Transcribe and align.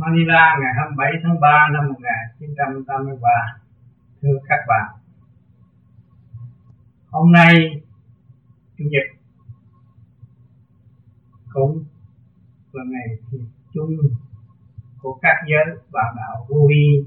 Manila, 0.00 0.56
ngày 0.60 0.72
27 0.76 1.12
tháng 1.22 1.40
3 1.40 1.68
năm 1.72 1.88
1983 1.88 3.30
thưa 4.22 4.38
các 4.48 4.58
bạn, 4.68 4.96
hôm 7.10 7.32
nay 7.32 7.82
chủ 8.78 8.84
nhật 8.90 9.02
cũng 11.52 11.84
là 12.72 12.84
ngày 12.86 13.06
chung 13.74 13.96
của 14.98 15.18
các 15.22 15.36
giới 15.48 15.64
bạn 15.92 16.14
đạo 16.16 16.46
vô 16.48 16.66
vi 16.68 17.04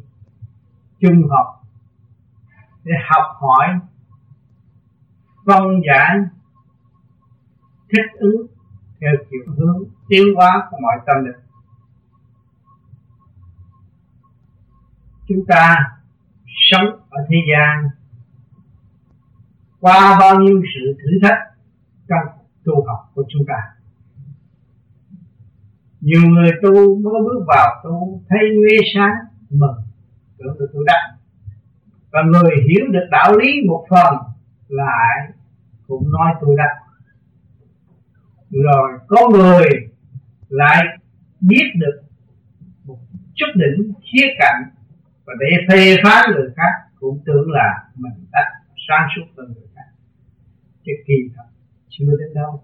chung 1.00 1.28
học 1.30 1.64
để 2.84 2.94
học 3.10 3.26
hỏi 3.40 3.68
phân 5.46 5.64
giải 5.88 6.18
thích 7.90 8.20
ứng 8.20 8.48
theo 9.02 9.12
chiều 9.30 9.54
hướng, 9.58 9.84
tiến 10.10 10.24
hóa 10.36 10.68
của 10.72 10.78
mọi 10.82 10.96
tâm 11.06 11.26
lực 11.26 11.51
chúng 15.34 15.46
ta 15.46 15.76
sống 16.72 16.86
ở 17.10 17.26
thế 17.30 17.38
gian. 17.52 17.90
Qua 19.80 20.18
bao 20.20 20.40
nhiêu 20.40 20.62
sự 20.76 20.98
thử 21.04 21.20
thách 21.22 21.40
trong 22.10 22.44
tu 22.64 22.86
học 22.88 23.12
của 23.16 23.24
chúng 23.30 23.46
ta. 23.48 23.62
Nhiều 26.02 26.22
người 26.22 26.52
tu 26.62 26.74
mới 26.96 27.22
bước 27.24 27.44
vào 27.48 27.82
tu, 27.84 28.22
thấy 28.30 28.40
nguy 28.56 28.78
sáng 28.96 29.14
mừng. 29.50 29.82
Tưởng 30.38 30.56
được 30.60 30.72
tu 30.74 30.84
đắc 30.84 31.22
và 32.12 32.20
người 32.24 32.56
hiểu 32.70 32.86
được 32.92 33.08
đạo 33.12 33.38
lý 33.38 33.62
một 33.68 33.86
phần 33.90 34.16
lại 34.68 35.32
cũng 35.88 36.12
nói 36.12 36.34
tu 36.42 36.56
đắc 36.56 36.76
rồi 38.50 39.00
có 39.08 39.30
người 39.30 39.66
lại 40.50 40.86
biết 41.42 41.72
được 41.76 42.02
một 42.86 42.98
chút 43.34 43.46
đỉnh 43.56 43.94
khía 43.94 44.28
cạnh 44.40 44.64
và 45.32 45.36
để 45.40 45.58
phê 45.70 45.96
phán 46.04 46.32
người 46.32 46.50
khác 46.56 46.72
cũng 47.00 47.20
tưởng 47.26 47.52
là 47.52 47.84
mình 47.96 48.26
đã 48.32 48.40
sáng 48.88 49.08
suốt 49.16 49.26
hơn 49.38 49.54
người 49.56 49.68
khác. 49.76 49.90
Chứ 50.86 50.92
kỳ 51.08 51.14
thật, 51.36 51.44
chưa 51.90 52.06
đến 52.20 52.34
đâu. 52.36 52.64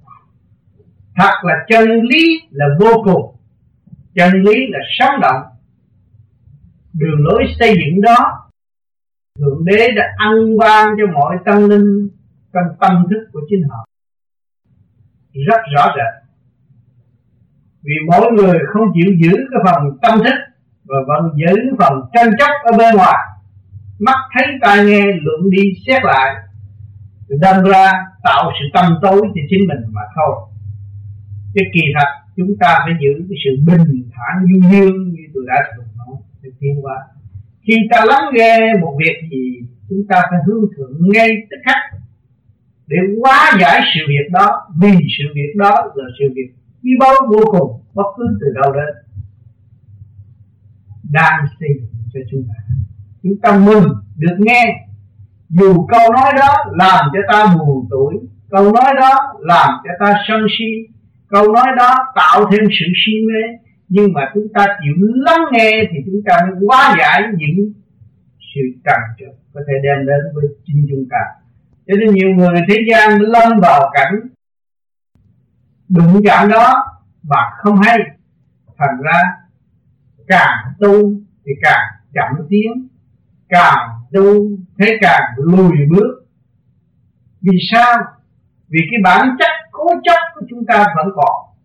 Thật 1.16 1.34
là 1.44 1.66
chân 1.68 2.02
lý 2.02 2.42
là 2.52 2.66
vô 2.80 3.04
cùng. 3.04 3.36
Chân 4.16 4.44
lý 4.44 4.68
là 4.70 4.80
sống 5.00 5.22
động. 5.22 5.42
Đường 6.94 7.20
lối 7.20 7.44
xây 7.60 7.74
dựng 7.74 8.02
đó, 8.02 8.50
thượng 9.40 9.66
đế 9.66 9.88
đã 9.96 10.04
ăn 10.18 10.58
ban 10.60 10.88
cho 10.98 11.14
mọi 11.14 11.38
tâm 11.46 11.70
linh 11.70 12.10
trong 12.54 12.78
tâm 12.80 13.06
thức 13.10 13.30
của 13.34 13.42
chính 13.50 13.64
họ. 13.70 13.86
Rất 15.34 15.62
rõ 15.76 15.96
rệt. 15.98 16.30
Vì 17.82 17.94
mỗi 18.08 18.32
người 18.32 18.60
không 18.68 18.88
chịu 18.94 19.16
giữ 19.24 19.38
cái 19.52 19.62
phần 19.66 19.98
tâm 20.02 20.20
thức 20.24 20.57
và 20.88 20.98
vẫn 21.08 21.32
giữ 21.36 21.76
phần 21.80 21.94
tranh 22.14 22.32
chấp 22.40 22.52
ở 22.64 22.78
bên 22.78 22.96
ngoài. 22.96 23.18
Mắt 24.00 24.16
thấy 24.34 24.46
tai 24.62 24.86
nghe 24.86 25.02
luận 25.06 25.50
đi 25.50 25.64
xét 25.88 26.04
lại, 26.04 26.36
đâm 27.30 27.64
ra 27.64 27.92
tạo 28.24 28.52
sự 28.60 28.66
tâm 28.74 28.86
tối 29.02 29.22
cho 29.22 29.42
chính 29.50 29.68
mình 29.68 29.80
mà 29.92 30.02
thôi. 30.16 30.36
Cái 31.56 31.66
kỳ 31.74 31.82
thật, 32.00 32.08
chúng 32.38 32.58
ta 32.60 32.80
phải 32.86 32.94
giữ 33.02 33.26
cái 33.30 33.38
sự 33.44 33.52
bình 33.68 34.10
thản 34.14 34.46
du 34.48 34.70
dương 34.72 35.14
như 35.14 35.24
tôi 35.34 35.44
đã 35.48 35.56
từng 35.78 35.88
nói 35.98 36.16
để 36.42 36.50
tiến 36.60 36.76
qua. 36.82 36.96
Khi 37.68 37.74
ta 37.92 38.06
lắng 38.06 38.24
nghe 38.34 38.74
một 38.82 38.98
việc 39.00 39.18
gì, 39.32 39.68
chúng 39.90 40.08
ta 40.10 40.22
phải 40.30 40.40
hướng 40.48 40.66
thượng 40.78 41.10
ngay 41.14 41.30
tức 41.50 41.58
khắc. 41.66 41.78
Để 42.88 42.98
hóa 43.22 43.52
giải 43.62 43.82
sự 43.94 44.02
việc 44.08 44.32
đó, 44.32 44.68
vì 44.82 44.98
sự 45.18 45.24
việc 45.36 45.54
đó 45.56 45.76
là 45.96 46.06
sự 46.20 46.26
việc 46.36 46.50
quý 46.84 46.92
báu 47.00 47.14
vô 47.30 47.42
cùng, 47.52 47.82
bất 47.94 48.04
cứ 48.18 48.26
từ 48.42 48.48
đâu 48.62 48.74
đến 48.74 49.07
đang 51.12 51.46
xây 51.60 51.70
cho 52.14 52.20
chúng 52.32 52.44
ta. 52.48 52.76
Chúng 53.24 53.40
ta 53.42 53.58
mừng 53.58 53.88
được 54.16 54.36
nghe. 54.40 54.88
Dù 55.50 55.88
câu 55.88 56.14
nói 56.14 56.34
đó 56.40 56.56
làm 56.72 57.06
cho 57.14 57.20
ta 57.32 57.56
buồn 57.56 57.88
tuổi, 57.90 58.14
câu 58.50 58.64
nói 58.64 58.94
đó 59.00 59.34
làm 59.40 59.70
cho 59.84 59.90
ta 60.00 60.14
sân 60.28 60.42
si, 60.58 60.66
câu 61.28 61.54
nói 61.54 61.68
đó 61.78 61.96
tạo 62.16 62.52
thêm 62.52 62.62
sự 62.80 62.86
si 63.06 63.12
mê, 63.28 63.58
nhưng 63.90 64.14
mà 64.14 64.22
chúng 64.34 64.48
ta 64.54 64.66
chịu 64.66 64.94
lắng 65.00 65.42
nghe 65.52 65.84
thì 65.92 65.98
chúng 66.06 66.22
ta 66.26 66.38
mới 66.46 66.56
hóa 66.68 66.96
giải 67.00 67.22
những 67.38 67.74
sự 68.56 68.62
trần 68.86 69.00
trở 69.20 69.26
có 69.54 69.62
thể 69.68 69.74
đem 69.84 70.06
đến 70.06 70.20
với 70.34 70.46
chính 70.66 70.86
chúng 70.90 71.06
ta. 71.10 71.20
Cho 71.88 71.94
nên 72.00 72.14
nhiều 72.14 72.30
người 72.30 72.62
thế 72.70 72.76
gian 72.92 73.22
lâm 73.22 73.60
vào 73.62 73.92
cảnh 73.94 74.14
đụng 75.90 76.22
chạm 76.26 76.50
đó 76.50 76.74
mà 77.24 77.38
không 77.58 77.82
hay. 77.82 77.98
Thành 78.78 79.02
ra 79.02 79.22
càng 80.28 80.58
tu 80.80 81.12
thì 81.46 81.52
càng 81.62 81.86
chậm 82.14 82.48
tiến, 82.50 82.88
càng 83.50 83.90
tu 84.14 84.50
thế 84.80 84.98
càng 85.02 85.22
lùi 85.38 85.72
bước. 85.90 86.26
Vì 87.42 87.58
sao? 87.72 87.98
Vì 88.68 88.80
cái 88.92 89.00
bản 89.04 89.36
chất 89.40 89.52
cố 89.72 89.86
chấp 90.04 90.20
của 90.36 90.46
chúng 90.50 90.66
ta 90.66 90.86
vẫn 90.96 91.08
còn. 91.16 91.56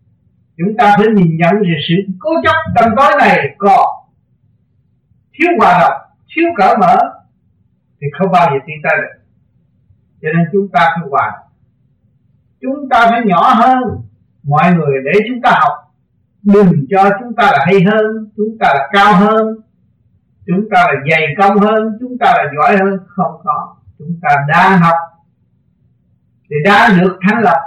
Chúng 0.57 0.77
ta 0.77 0.95
phải 0.97 1.07
nhìn 1.15 1.37
nhận 1.37 1.61
về 1.61 1.77
sự 1.87 1.95
cố 2.19 2.29
chấp 2.43 2.55
tâm 2.75 2.89
tối 2.97 3.11
này 3.19 3.55
còn. 3.57 3.87
Thiếu 5.33 5.51
hòa 5.59 5.79
đồng, 5.79 6.01
thiếu 6.35 6.45
cởi 6.57 6.77
mở 6.77 6.95
thì 8.01 8.07
không 8.19 8.31
bao 8.31 8.49
giờ 8.51 8.59
tiến 8.67 8.75
tới 8.83 8.97
được. 9.01 9.23
Cho 10.21 10.29
nên 10.37 10.47
chúng 10.51 10.67
ta 10.73 10.79
phải 10.79 11.09
hòa 11.11 11.43
chúng 12.63 12.89
ta 12.89 13.07
phải 13.09 13.21
nhỏ 13.25 13.53
hơn. 13.53 13.83
Mọi 14.43 14.73
người 14.73 14.95
để 15.05 15.19
chúng 15.27 15.41
ta 15.41 15.51
học 15.61 15.71
đừng 16.43 16.85
cho 16.89 17.09
chúng 17.19 17.35
ta 17.35 17.43
là 17.51 17.65
hay 17.65 17.81
hơn, 17.83 18.31
chúng 18.37 18.57
ta 18.59 18.67
là 18.73 18.89
cao 18.91 19.15
hơn, 19.15 19.47
chúng 20.47 20.69
ta 20.71 20.85
là 20.87 20.93
dày 21.11 21.27
công 21.37 21.57
hơn, 21.57 21.97
chúng 21.99 22.17
ta 22.17 22.33
là 22.37 22.51
giỏi 22.55 22.77
hơn. 22.77 22.99
Không 23.07 23.41
có. 23.43 23.75
Chúng 23.97 24.19
ta 24.21 24.29
đang 24.47 24.79
học. 24.79 24.97
Thì 26.49 26.55
đã 26.65 26.89
được 27.01 27.17
thành 27.21 27.43
lập, 27.43 27.57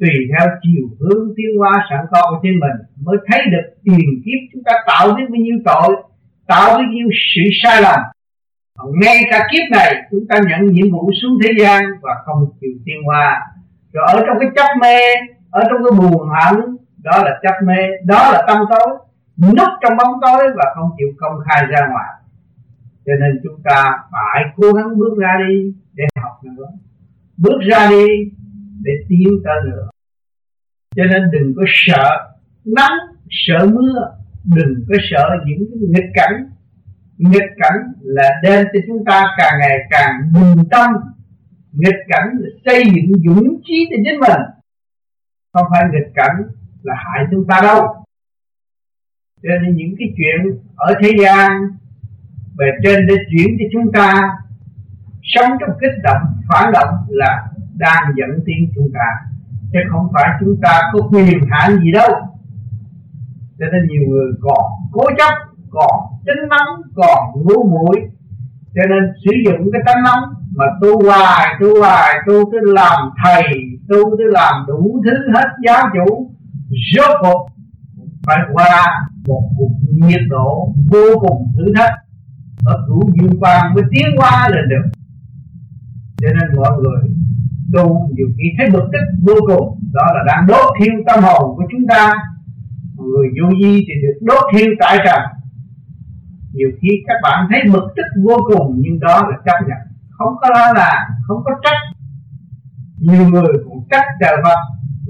tùy 0.00 0.10
theo 0.30 0.48
chiều 0.62 0.88
hướng 1.00 1.34
tiến 1.36 1.46
hóa 1.58 1.86
sẵn 1.90 2.06
có 2.10 2.20
của 2.30 2.38
chính 2.42 2.60
mình 2.60 3.04
mới 3.04 3.16
thấy 3.26 3.40
được 3.50 3.74
tiền 3.84 4.22
kiếp 4.24 4.40
chúng 4.52 4.62
ta 4.64 4.72
tạo 4.86 5.06
biết 5.06 5.24
bao 5.28 5.40
nhiêu 5.40 5.56
tội, 5.64 5.96
tạo 6.46 6.68
bao 6.68 6.82
nhiêu 6.82 7.08
sự 7.34 7.42
sai 7.62 7.82
lầm. 7.82 8.00
Ngay 9.00 9.16
cả 9.30 9.46
kiếp 9.52 9.70
này, 9.70 9.94
chúng 10.10 10.26
ta 10.28 10.36
nhận 10.48 10.66
nhiệm 10.66 10.90
vụ 10.92 11.10
xuống 11.22 11.38
thế 11.42 11.50
gian 11.60 11.82
và 12.02 12.10
không 12.24 12.52
chịu 12.60 12.70
tiến 12.84 12.96
hóa. 13.06 13.40
Rồi 13.92 14.04
ở 14.06 14.22
trong 14.26 14.36
cái 14.40 14.48
chấp 14.56 14.68
mê, 14.80 14.98
ở 15.50 15.62
trong 15.70 15.78
cái 15.84 15.98
buồn 15.98 16.28
hận 16.28 16.76
đó 17.04 17.22
là 17.24 17.40
chấp 17.42 17.54
mê, 17.64 17.80
đó 18.04 18.30
là 18.32 18.44
tâm 18.48 18.58
tối. 18.70 18.98
Núp 19.36 19.68
trong 19.82 19.96
bóng 19.96 20.20
tối 20.22 20.42
và 20.56 20.64
không 20.74 20.90
chịu 20.98 21.08
công 21.18 21.36
khai 21.46 21.62
ra 21.70 21.86
ngoài. 21.90 22.10
Cho 23.06 23.12
nên 23.20 23.40
chúng 23.42 23.62
ta 23.64 23.98
phải 24.12 24.44
cố 24.56 24.72
gắng 24.72 24.98
bước 24.98 25.18
ra 25.20 25.36
đi 25.48 25.74
để 25.94 26.04
học 26.22 26.44
nữa. 26.44 26.66
Bước 27.36 27.58
ra 27.70 27.88
đi 27.90 28.06
để 28.82 28.92
tiến 29.08 29.28
tới 29.44 29.54
nữa. 29.64 29.88
Cho 30.96 31.04
nên 31.04 31.22
đừng 31.32 31.54
có 31.56 31.62
sợ 31.66 32.34
nắng, 32.64 32.98
sợ 33.30 33.66
mưa. 33.66 34.16
Đừng 34.44 34.74
có 34.88 34.94
sợ 35.10 35.28
những 35.46 35.64
cái 35.70 35.78
nghịch 35.88 36.10
cảnh. 36.14 36.50
Nghịch 37.18 37.50
cảnh 37.56 37.78
là 38.00 38.30
đem 38.42 38.64
cho 38.72 38.80
chúng 38.86 39.04
ta 39.04 39.26
càng 39.38 39.60
ngày 39.60 39.78
càng 39.90 40.32
bình 40.34 40.64
tâm. 40.70 40.90
Nghịch 41.72 42.00
cảnh 42.08 42.28
là 42.38 42.48
xây 42.64 42.84
dựng 42.84 43.12
dũng 43.24 43.60
trí 43.64 43.88
cho 43.90 43.96
chính 44.04 44.20
mình. 44.20 44.40
Không 45.52 45.66
phải 45.70 45.84
nghịch 45.92 46.12
cảnh 46.14 46.36
là 46.84 46.94
hại 46.96 47.24
chúng 47.30 47.46
ta 47.46 47.60
đâu. 47.62 47.80
Cho 49.42 49.48
nên 49.62 49.76
những 49.76 49.94
cái 49.98 50.08
chuyện 50.16 50.58
ở 50.76 50.94
thế 51.02 51.10
gian 51.22 51.50
bề 52.56 52.66
trên 52.82 53.06
để 53.06 53.14
chuyển 53.30 53.46
cho 53.58 53.64
chúng 53.72 53.92
ta, 53.92 54.30
sống 55.22 55.50
trong 55.60 55.76
kích 55.80 56.02
động, 56.02 56.22
phản 56.48 56.72
động 56.72 56.94
là 57.08 57.46
đang 57.74 58.02
dẫn 58.16 58.40
tiến 58.46 58.72
chúng 58.74 58.90
ta. 58.94 59.06
Chứ 59.72 59.78
không 59.90 60.08
phải 60.14 60.28
chúng 60.40 60.56
ta 60.62 60.80
có 60.92 60.98
quyền 61.12 61.40
hạn 61.50 61.80
gì 61.84 61.92
đâu. 61.92 62.10
Cho 63.58 63.66
nên 63.72 63.86
nhiều 63.88 64.08
người 64.08 64.32
còn 64.40 64.64
cố 64.92 65.04
chấp, 65.18 65.34
còn 65.70 66.00
tính 66.26 66.48
nóng 66.48 66.82
còn 66.94 67.32
ngu 67.34 67.70
muội. 67.70 68.00
Cho 68.74 68.82
nên 68.88 69.12
sử 69.24 69.30
dụng 69.44 69.70
cái 69.72 69.82
tánh 69.86 70.02
nóng 70.02 70.34
mà 70.56 70.64
tu 70.80 71.02
hoài 71.02 71.54
tu 71.60 71.80
hoài, 71.80 72.14
tu 72.26 72.50
cứ 72.50 72.58
làm 72.62 73.10
thầy, 73.24 73.44
tu 73.88 74.16
cứ 74.18 74.24
làm 74.24 74.64
đủ 74.68 75.02
thứ 75.04 75.32
hết 75.34 75.48
giáo 75.64 75.88
chủ 75.94 76.33
rốt 76.94 77.16
cuộc, 77.20 77.48
phải 78.26 78.38
qua 78.52 79.06
một 79.26 79.42
cuộc 79.56 79.70
nhiệt 79.92 80.20
độ 80.28 80.74
vô 80.90 81.18
cùng 81.20 81.52
thử 81.56 81.72
thách. 81.76 81.92
Ở 82.64 82.84
cửu 82.88 83.10
dương 83.14 83.40
quan 83.40 83.74
mới 83.74 83.84
tiến 83.90 84.06
qua 84.16 84.48
lên 84.54 84.68
được. 84.68 84.90
Cho 86.20 86.28
nên 86.28 86.56
mọi 86.56 86.70
người 86.82 87.10
tu 87.72 88.10
nhiều 88.16 88.26
khi 88.36 88.44
thấy 88.58 88.70
bực 88.70 88.88
tức 88.92 89.04
vô 89.22 89.34
cùng. 89.46 89.78
Đó 89.92 90.06
là 90.14 90.24
đang 90.26 90.46
đốt 90.46 90.72
thiêu 90.80 90.94
tâm 91.06 91.24
hồn 91.24 91.56
của 91.56 91.64
chúng 91.70 91.86
ta. 91.88 92.12
Người 92.96 93.28
vô 93.40 93.48
di 93.62 93.84
thì 93.86 93.94
được 94.02 94.18
đốt 94.20 94.44
thiêu 94.52 94.66
tại 94.80 94.98
trần 95.04 95.20
nhiều 96.54 96.70
khi 96.80 96.88
các 97.06 97.14
bạn 97.22 97.46
thấy 97.50 97.60
bực 97.72 97.86
tức 97.96 98.22
vô 98.24 98.36
cùng, 98.46 98.76
nhưng 98.78 99.00
đó 99.00 99.22
là 99.30 99.36
chấp 99.44 99.58
nhận. 99.68 99.78
Không 100.10 100.34
có 100.40 100.48
lo 100.54 100.72
là 100.72 101.08
không 101.26 101.42
có 101.44 101.50
trách. 101.62 101.96
Nhiều 102.98 103.28
người 103.28 103.52
cũng 103.64 103.86
trách 103.90 104.04
trời 104.20 104.36
Phật 104.44 104.58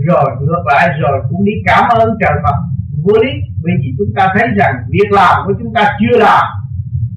rồi 0.08 0.24
ngược 0.40 0.64
lại 0.72 0.88
rồi, 1.00 1.22
cũng 1.30 1.44
đi 1.44 1.52
cảm 1.66 1.84
ơn 1.88 2.08
trời 2.20 2.36
Phật. 2.44 2.56
Vô 3.04 3.14
lý, 3.22 3.32
bởi 3.62 3.72
vì 3.80 3.94
chúng 3.98 4.12
ta 4.16 4.28
thấy 4.34 4.48
rằng 4.56 4.74
việc 4.88 5.10
làm 5.10 5.34
của 5.46 5.52
chúng 5.58 5.74
ta 5.74 5.82
chưa 6.00 6.18
làm 6.18 6.44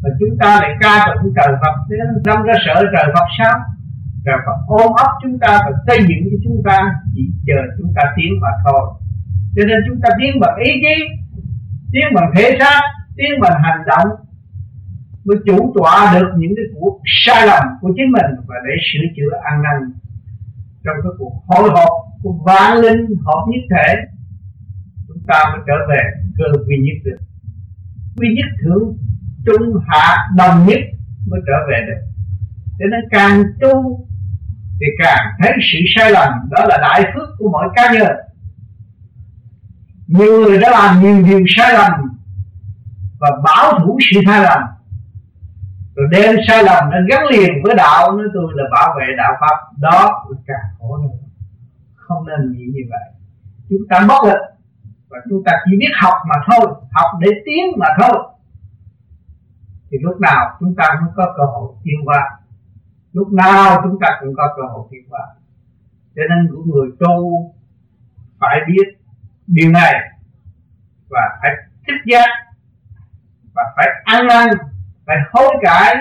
và 0.02 0.10
chúng 0.20 0.38
ta 0.40 0.60
lại 0.62 0.72
ca 0.82 1.06
tụng 1.08 1.34
trời 1.36 1.56
Phật. 1.62 1.76
Để 1.90 1.98
năm 2.26 2.44
ra 2.44 2.54
sợ 2.66 2.84
trời 2.94 3.08
Phật 3.14 3.28
sao? 3.38 3.60
Trời 4.26 4.38
Phật 4.46 4.58
ôm 4.68 4.92
ấp 5.06 5.12
chúng 5.24 5.40
ta 5.40 5.60
và 5.66 5.72
xây 5.88 6.00
dựng 6.08 6.24
cho 6.32 6.38
chúng 6.44 6.62
ta, 6.66 6.78
chỉ 7.16 7.22
chờ 7.48 7.60
chúng 7.78 7.94
ta 7.96 8.04
tiến 8.16 8.32
mà 8.42 8.50
thôi. 8.66 8.82
Cho 9.56 9.64
nên 9.68 9.78
chúng 9.88 10.00
ta 10.02 10.10
tiến 10.20 10.40
bằng 10.40 10.58
ý 10.66 10.72
chí, 10.84 10.96
tiến 11.92 12.06
bằng 12.16 12.32
thể 12.36 12.58
xác, 12.60 12.82
tiến 13.18 13.32
bằng 13.42 13.62
hành 13.64 13.82
động, 13.88 14.08
mới 15.26 15.38
chủ 15.46 15.74
tọa 15.76 16.14
được 16.14 16.30
những 16.38 16.54
cái 16.58 16.66
cuộc 16.76 17.00
sai 17.26 17.48
lầm 17.48 17.64
của 17.82 17.92
chính 17.96 18.12
mình 18.12 18.32
và 18.48 18.56
để 18.66 18.74
sửa 18.88 19.06
chữa 19.16 19.32
ăn 19.44 19.62
năn 19.64 19.78
trong 20.84 20.96
cái 21.04 21.12
cuộc 21.20 21.34
hội 21.48 21.70
họp 21.76 22.07
của 22.24 22.34
vạn 22.46 22.78
linh 22.78 23.06
hợp 23.26 23.46
nhất 23.48 23.64
thể. 23.72 23.96
Chúng 25.08 25.24
ta 25.28 25.44
mới 25.52 25.62
trở 25.68 25.74
về 25.90 26.02
cơ 26.38 26.46
duy 26.68 26.78
nhất 26.78 26.98
được. 27.06 27.18
Duy 28.16 28.28
nhất 28.36 28.46
thượng 28.64 28.98
trung 29.46 29.82
hạ 29.88 30.18
đồng 30.38 30.66
nhất 30.68 30.80
mới 31.28 31.42
trở 31.48 31.54
về 31.70 31.86
được. 31.88 32.02
Cho 32.80 32.86
nên 32.92 33.00
càng 33.12 33.44
tu 33.62 34.08
thì 34.80 34.86
càng 35.04 35.26
thấy 35.40 35.52
sự 35.72 35.80
sai 35.96 36.12
lầm. 36.12 36.34
Đó 36.52 36.66
là 36.70 36.78
đại 36.82 37.12
phước 37.16 37.30
của 37.38 37.50
mỗi 37.52 37.68
cá 37.76 37.94
nhân. 37.94 38.12
Nhiều 40.08 40.42
người 40.42 40.60
đã 40.60 40.72
làm 40.72 41.02
nhiều 41.02 41.24
điều 41.24 41.46
sai 41.58 41.74
lầm 41.74 41.92
và 43.20 43.30
bảo 43.44 43.80
thủ 43.80 43.98
sự 44.12 44.22
sai 44.26 44.44
lầm. 44.44 44.62
Rồi 45.96 46.08
đem 46.12 46.36
sai 46.48 46.64
lầm 46.64 46.90
nó 46.90 46.98
gắn 47.10 47.28
liền 47.32 47.50
với 47.64 47.76
đạo. 47.76 48.18
Nói 48.18 48.28
tôi 48.34 48.54
là 48.56 48.64
bảo 48.74 48.96
vệ 49.00 49.06
đạo 49.18 49.34
pháp. 49.42 49.56
Đó 49.78 50.26
là 50.30 50.38
càng 50.48 50.66
khổ 50.80 50.98
nữa 50.98 51.27
nên 52.28 52.52
nghĩ 52.52 52.66
như 52.74 52.82
vậy. 52.90 53.08
Chúng 53.70 53.88
ta 53.90 54.06
bất 54.08 54.24
lực 54.24 54.42
và 55.10 55.18
chúng 55.30 55.44
ta 55.46 55.52
chỉ 55.66 55.78
biết 55.80 55.92
học 56.02 56.14
mà 56.30 56.36
thôi, 56.48 56.76
học 56.92 57.20
để 57.20 57.28
tiến 57.46 57.66
mà 57.78 57.88
thôi. 58.00 58.18
Thì 59.92 59.98
lúc 60.02 60.22
nào 60.22 60.58
chúng 60.60 60.76
ta 60.76 60.86
cũng 61.00 61.14
có 61.16 61.34
cơ 61.38 61.44
hội 61.44 61.74
tiến 61.84 61.96
qua? 62.06 62.40
Lúc 63.14 63.32
nào 63.32 63.82
chúng 63.84 64.00
ta 64.02 64.08
cũng 64.20 64.34
có 64.38 64.54
cơ 64.58 64.64
hội 64.72 64.88
tiến 64.92 65.02
qua. 65.10 65.22
Cho 66.16 66.22
nên 66.30 66.56
của 66.56 66.64
người 66.64 66.90
tu 67.00 67.54
phải 68.40 68.58
biết 68.68 68.98
điều 69.48 69.72
này 69.72 69.94
và 71.10 71.40
phải 71.42 71.52
thích 71.88 72.02
giác 72.06 72.30
và 73.54 73.64
phải 73.76 73.88
ăn 74.04 74.28
năn, 74.28 74.48
phải 75.06 75.16
hối 75.32 75.56
cải. 75.62 75.96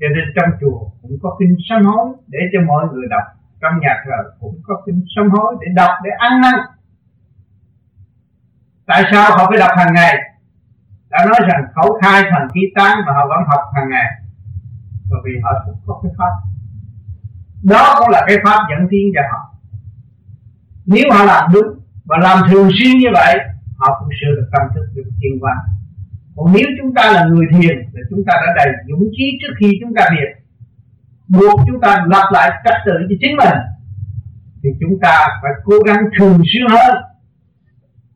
Cho 0.00 0.06
nên 0.08 0.24
trong 0.36 0.58
chùa 0.60 0.90
cũng 1.02 1.18
có 1.22 1.36
kinh 1.38 1.56
sám 1.68 1.84
hối 1.84 2.08
để 2.26 2.38
cho 2.52 2.58
mọi 2.66 2.86
người 2.92 3.06
đọc 3.10 3.35
trong 3.66 3.80
nhà 3.80 4.02
thờ 4.04 4.30
cũng 4.40 4.60
có 4.64 4.82
kinh 4.86 5.04
sám 5.16 5.30
hối 5.30 5.56
để 5.60 5.66
đọc, 5.74 5.90
để 6.04 6.10
ăn 6.18 6.40
năn. 6.40 6.54
Tại 8.86 9.04
sao 9.12 9.38
họ 9.38 9.46
phải 9.50 9.58
đọc 9.58 9.70
hàng 9.76 9.94
ngày? 9.94 10.14
Đã 11.10 11.24
nói 11.24 11.40
rằng 11.48 11.64
khẩu 11.74 11.98
khai 12.02 12.22
thần 12.22 12.48
ký 12.54 12.60
tán 12.74 12.98
mà 13.06 13.12
họ 13.12 13.26
vẫn 13.28 13.38
học 13.48 13.60
hàng 13.74 13.90
ngày. 13.90 14.06
Bởi 15.10 15.20
vì 15.24 15.32
họ 15.42 15.50
cũng 15.66 15.80
có 15.86 16.00
cái 16.02 16.12
pháp. 16.18 16.32
Đó 17.62 17.96
cũng 17.98 18.08
là 18.08 18.24
cái 18.26 18.36
pháp 18.44 18.58
dẫn 18.70 18.88
tiến 18.90 19.12
cho 19.14 19.20
họ. 19.32 19.54
Nếu 20.86 21.04
họ 21.12 21.24
làm 21.24 21.52
đúng 21.52 21.80
và 22.04 22.18
làm 22.18 22.38
thường 22.50 22.68
xuyên 22.78 22.98
như 22.98 23.08
vậy, 23.12 23.38
họ 23.78 24.00
cũng 24.00 24.08
sửa 24.20 24.32
được 24.36 24.48
tâm 24.52 24.62
thức 24.74 24.86
được 24.94 25.10
thiên 25.20 25.38
quan 25.40 25.56
còn 26.36 26.52
nếu 26.52 26.66
chúng 26.78 26.94
ta 26.94 27.12
là 27.12 27.24
người 27.24 27.46
thiền 27.50 27.76
thì 27.92 28.00
chúng 28.10 28.24
ta 28.26 28.34
đã 28.46 28.52
đầy 28.56 28.74
dũng 28.88 29.08
chí 29.16 29.38
trước 29.40 29.54
khi 29.60 29.78
chúng 29.80 29.94
ta 29.94 30.02
thiền 30.10 30.45
buộc 31.28 31.60
chúng 31.66 31.80
ta 31.80 32.04
lặp 32.08 32.32
lại 32.32 32.50
trật 32.64 32.74
tự 32.86 32.92
cho 33.08 33.14
chính 33.20 33.36
mình, 33.36 33.58
thì 34.62 34.68
chúng 34.80 34.98
ta 35.02 35.28
phải 35.42 35.52
cố 35.64 35.74
gắng 35.86 36.04
thường 36.18 36.42
xuyên 36.52 36.66
hơn. 36.70 36.96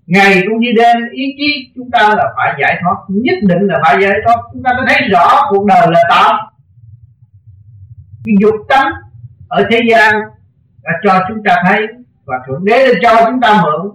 Ngày 0.06 0.42
cũng 0.48 0.58
như 0.58 0.68
đêm, 0.76 0.96
ý 1.12 1.24
chí 1.38 1.72
chúng 1.76 1.90
ta 1.90 2.14
là 2.14 2.32
phải 2.36 2.54
giải 2.60 2.78
thoát, 2.82 2.96
nhất 3.08 3.38
định 3.42 3.62
là 3.62 3.80
phải 3.82 4.02
giải 4.02 4.18
thoát. 4.24 4.36
Chúng 4.52 4.62
ta 4.62 4.70
đã 4.72 4.84
thấy 4.88 5.08
rõ 5.08 5.42
cuộc 5.50 5.66
đời 5.66 5.86
là 5.90 6.02
tạm. 6.10 6.36
Cái 8.24 8.34
dục 8.40 8.54
tánh 8.68 8.92
ở 9.48 9.66
thế 9.70 9.80
gian 9.90 10.14
đã 10.82 10.92
cho 11.04 11.24
chúng 11.28 11.42
ta 11.44 11.56
thấy 11.66 11.86
và 12.24 12.36
thượng 12.46 12.64
đế 12.64 12.86
đã 12.86 13.00
cho 13.02 13.30
chúng 13.30 13.40
ta 13.40 13.62
mượn. 13.62 13.90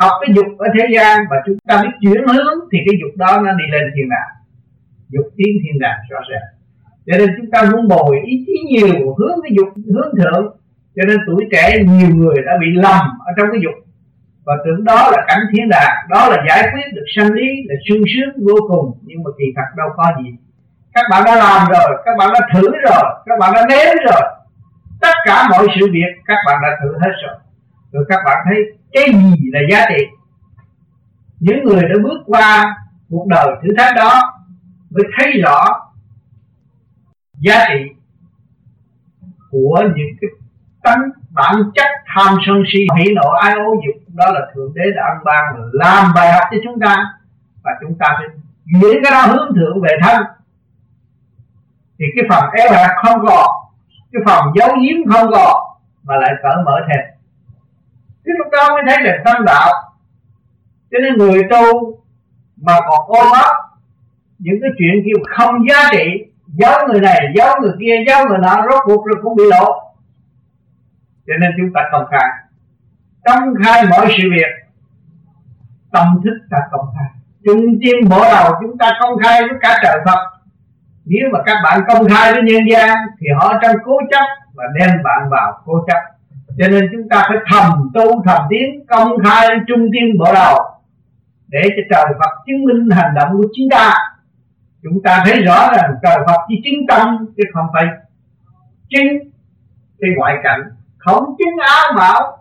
Học 0.00 0.12
cái 0.20 0.34
dục 0.36 0.46
ở 0.58 0.66
thế 0.78 0.86
gian 0.94 1.20
và 1.30 1.36
chúng 1.46 1.56
ta 1.68 1.82
biết 1.82 1.88
chuyển 2.00 2.26
hướng, 2.26 2.54
thì 2.72 2.78
cái 2.86 2.94
dục 3.00 3.16
đó 3.16 3.40
nó 3.44 3.52
đi 3.52 3.64
lên 3.72 3.82
thiên 3.94 4.08
đàng. 4.10 4.32
Dục 5.08 5.26
tiến 5.36 5.52
thiên 5.62 5.78
đàng 5.80 5.98
rõ 6.10 6.18
ràng 6.30 6.57
cho 7.10 7.18
nên 7.18 7.28
chúng 7.36 7.50
ta 7.50 7.62
muốn 7.72 7.88
bồi 7.88 8.16
ý 8.26 8.44
chí 8.46 8.52
nhiều, 8.68 9.14
hướng 9.18 9.38
cái 9.42 9.52
dục, 9.56 9.68
hướng 9.94 10.10
thượng. 10.16 10.56
Cho 10.96 11.02
nên 11.08 11.18
tuổi 11.26 11.46
trẻ 11.52 11.78
nhiều 11.84 12.08
người 12.14 12.36
đã 12.46 12.52
bị 12.60 12.66
lầm 12.74 13.00
ở 13.26 13.32
trong 13.36 13.48
cái 13.52 13.60
dục. 13.64 13.74
Và 14.44 14.54
tưởng 14.64 14.84
đó 14.84 15.10
là 15.12 15.24
cảnh 15.28 15.40
thiên 15.52 15.68
đàng, 15.68 15.94
đó 16.08 16.28
là 16.28 16.36
giải 16.48 16.62
quyết 16.72 16.94
được 16.94 17.04
sanh 17.16 17.32
lý, 17.32 17.46
là 17.68 17.74
sung 17.88 18.02
sướng 18.14 18.46
vô 18.46 18.56
cùng. 18.68 18.98
Nhưng 19.02 19.22
mà 19.24 19.30
kỳ 19.38 19.44
thật 19.56 19.62
đâu 19.76 19.88
có 19.96 20.04
gì. 20.22 20.30
Các 20.94 21.04
bạn 21.10 21.22
đã 21.26 21.36
làm 21.36 21.68
rồi, 21.68 22.02
các 22.04 22.12
bạn 22.18 22.30
đã 22.34 22.40
thử 22.54 22.62
rồi, 22.62 23.04
các 23.26 23.38
bạn 23.40 23.52
đã 23.54 23.62
nếm 23.68 23.96
rồi. 24.12 24.22
Tất 25.00 25.14
cả 25.24 25.48
mọi 25.50 25.66
sự 25.80 25.86
việc 25.92 26.12
các 26.26 26.38
bạn 26.46 26.58
đã 26.62 26.68
thử 26.82 26.98
hết 27.00 27.12
rồi. 27.26 27.36
Rồi 27.92 28.04
các 28.08 28.20
bạn 28.24 28.36
thấy 28.44 28.56
cái 28.92 29.04
gì 29.12 29.50
là 29.52 29.60
giá 29.70 29.84
trị? 29.88 30.04
Những 31.40 31.64
người 31.64 31.82
đã 31.82 31.94
bước 32.02 32.18
qua 32.26 32.76
cuộc 33.10 33.26
đời 33.28 33.46
thử 33.62 33.68
thách 33.78 33.96
đó 33.96 34.22
mới 34.90 35.04
thấy 35.16 35.32
rõ 35.42 35.87
giá 37.40 37.64
trị 37.68 37.84
của 39.50 39.82
những 39.96 40.16
cái 40.20 40.30
tánh 40.82 41.10
bản 41.30 41.54
chất 41.74 41.86
tham 42.14 42.36
sân 42.46 42.62
si 42.72 42.78
hỉ 42.98 43.14
nộ 43.14 43.30
ai 43.30 43.54
ô 43.54 43.74
dục. 43.86 44.02
Đó 44.14 44.26
là 44.32 44.40
thượng 44.54 44.74
đế 44.74 44.82
đã 44.96 45.02
ăn 45.02 45.24
ban 45.24 45.44
làm 45.72 46.12
bài 46.14 46.32
học 46.32 46.42
cho 46.50 46.56
chúng 46.64 46.80
ta 46.80 46.96
và 47.62 47.70
chúng 47.80 47.98
ta 47.98 48.06
phải 48.18 48.26
chuyển 48.80 49.02
cái 49.04 49.12
đó 49.12 49.20
hướng 49.26 49.54
thượng 49.56 49.80
về 49.82 49.96
thân. 50.02 50.24
Thì 51.98 52.04
cái 52.16 52.24
phần 52.30 52.50
eo 52.50 52.72
hẹp 52.72 52.90
không 53.04 53.26
còn, 53.26 53.46
cái 54.12 54.22
phần 54.26 54.44
giấu 54.54 54.68
giếm 54.68 55.12
không 55.12 55.30
còn 55.32 55.56
mà 56.02 56.16
lại 56.16 56.34
cởi 56.42 56.56
mở 56.64 56.80
thêm. 56.88 57.04
Cái 58.24 58.34
lúc 58.38 58.46
đó 58.52 58.68
mới 58.74 58.82
thấy 58.86 58.96
là 59.04 59.18
tâm 59.24 59.44
đạo. 59.44 59.68
Cho 60.90 60.98
nên 61.02 61.16
người 61.18 61.42
tu 61.50 61.98
mà 62.56 62.72
còn 62.88 63.06
ôm 63.06 63.26
ấp 63.32 63.52
những 64.38 64.58
cái 64.62 64.70
chuyện 64.78 65.04
kêu 65.04 65.24
không 65.36 65.68
giá 65.68 65.88
trị 65.92 66.27
giấu 66.58 66.88
người 66.88 67.00
này 67.00 67.32
giấu 67.36 67.48
người 67.60 67.72
kia 67.80 67.94
giấu 68.06 68.28
người 68.28 68.38
nọ, 68.38 68.56
rốt 68.70 68.80
cuộc 68.84 69.06
rồi 69.06 69.16
cũng 69.22 69.36
bị 69.36 69.44
lộ. 69.50 69.82
Cho 71.26 71.34
nên 71.40 71.50
chúng 71.56 71.72
ta 71.74 71.80
công 71.92 72.06
khai. 72.10 72.28
Công 73.24 73.54
khai 73.64 73.84
mọi 73.90 74.06
sự 74.16 74.28
việc. 74.30 74.52
Tâm 75.92 76.20
thức 76.24 76.38
ta 76.50 76.58
công 76.70 76.86
khai. 76.96 77.08
Trung 77.44 77.64
tiên 77.82 78.08
bộ 78.10 78.22
đầu 78.22 78.52
chúng 78.60 78.78
ta 78.78 78.90
công 79.00 79.18
khai 79.22 79.40
với 79.40 79.58
cả 79.60 79.78
trời 79.82 79.96
Phật. 80.06 80.18
Nếu 81.04 81.28
mà 81.32 81.38
các 81.46 81.56
bạn 81.64 81.80
công 81.88 82.08
khai 82.08 82.32
với 82.32 82.42
nhân 82.42 82.62
gian, 82.70 82.96
thì 83.20 83.26
họ 83.38 83.54
trong 83.62 83.76
cố 83.84 83.92
chấp 84.10 84.24
và 84.54 84.64
đem 84.78 84.90
bạn 85.04 85.28
vào 85.30 85.62
cố 85.64 85.84
chấp. 85.86 86.00
Cho 86.58 86.68
nên 86.68 86.88
chúng 86.92 87.08
ta 87.08 87.24
phải 87.28 87.36
thầm 87.52 87.90
tu, 87.94 88.22
thầm 88.26 88.42
tiến, 88.50 88.86
công 88.88 89.08
khai 89.24 89.48
trung 89.66 89.88
tiên 89.92 90.18
bộ 90.18 90.34
đầu, 90.34 90.58
để 91.48 91.62
cho 91.68 91.82
trời 91.90 92.14
Phật 92.18 92.30
chứng 92.46 92.64
minh 92.64 92.90
hành 92.90 93.14
động 93.14 93.28
của 93.32 93.48
chúng 93.56 93.66
ta 93.70 93.94
chúng 94.82 95.02
ta 95.02 95.22
thấy 95.24 95.42
rõ 95.42 95.72
rằng 95.76 95.90
trời 96.02 96.16
Phật 96.26 96.40
chỉ 96.48 96.54
chính 96.64 96.86
tâm 96.88 97.26
chứ 97.36 97.42
không 97.54 97.66
phải 97.72 97.84
chính 98.88 99.30
cái 100.00 100.10
ngoại 100.16 100.34
cảnh. 100.42 100.60
Không 100.98 101.24
chứng 101.38 101.56
áo 101.66 101.92
bảo 101.96 102.38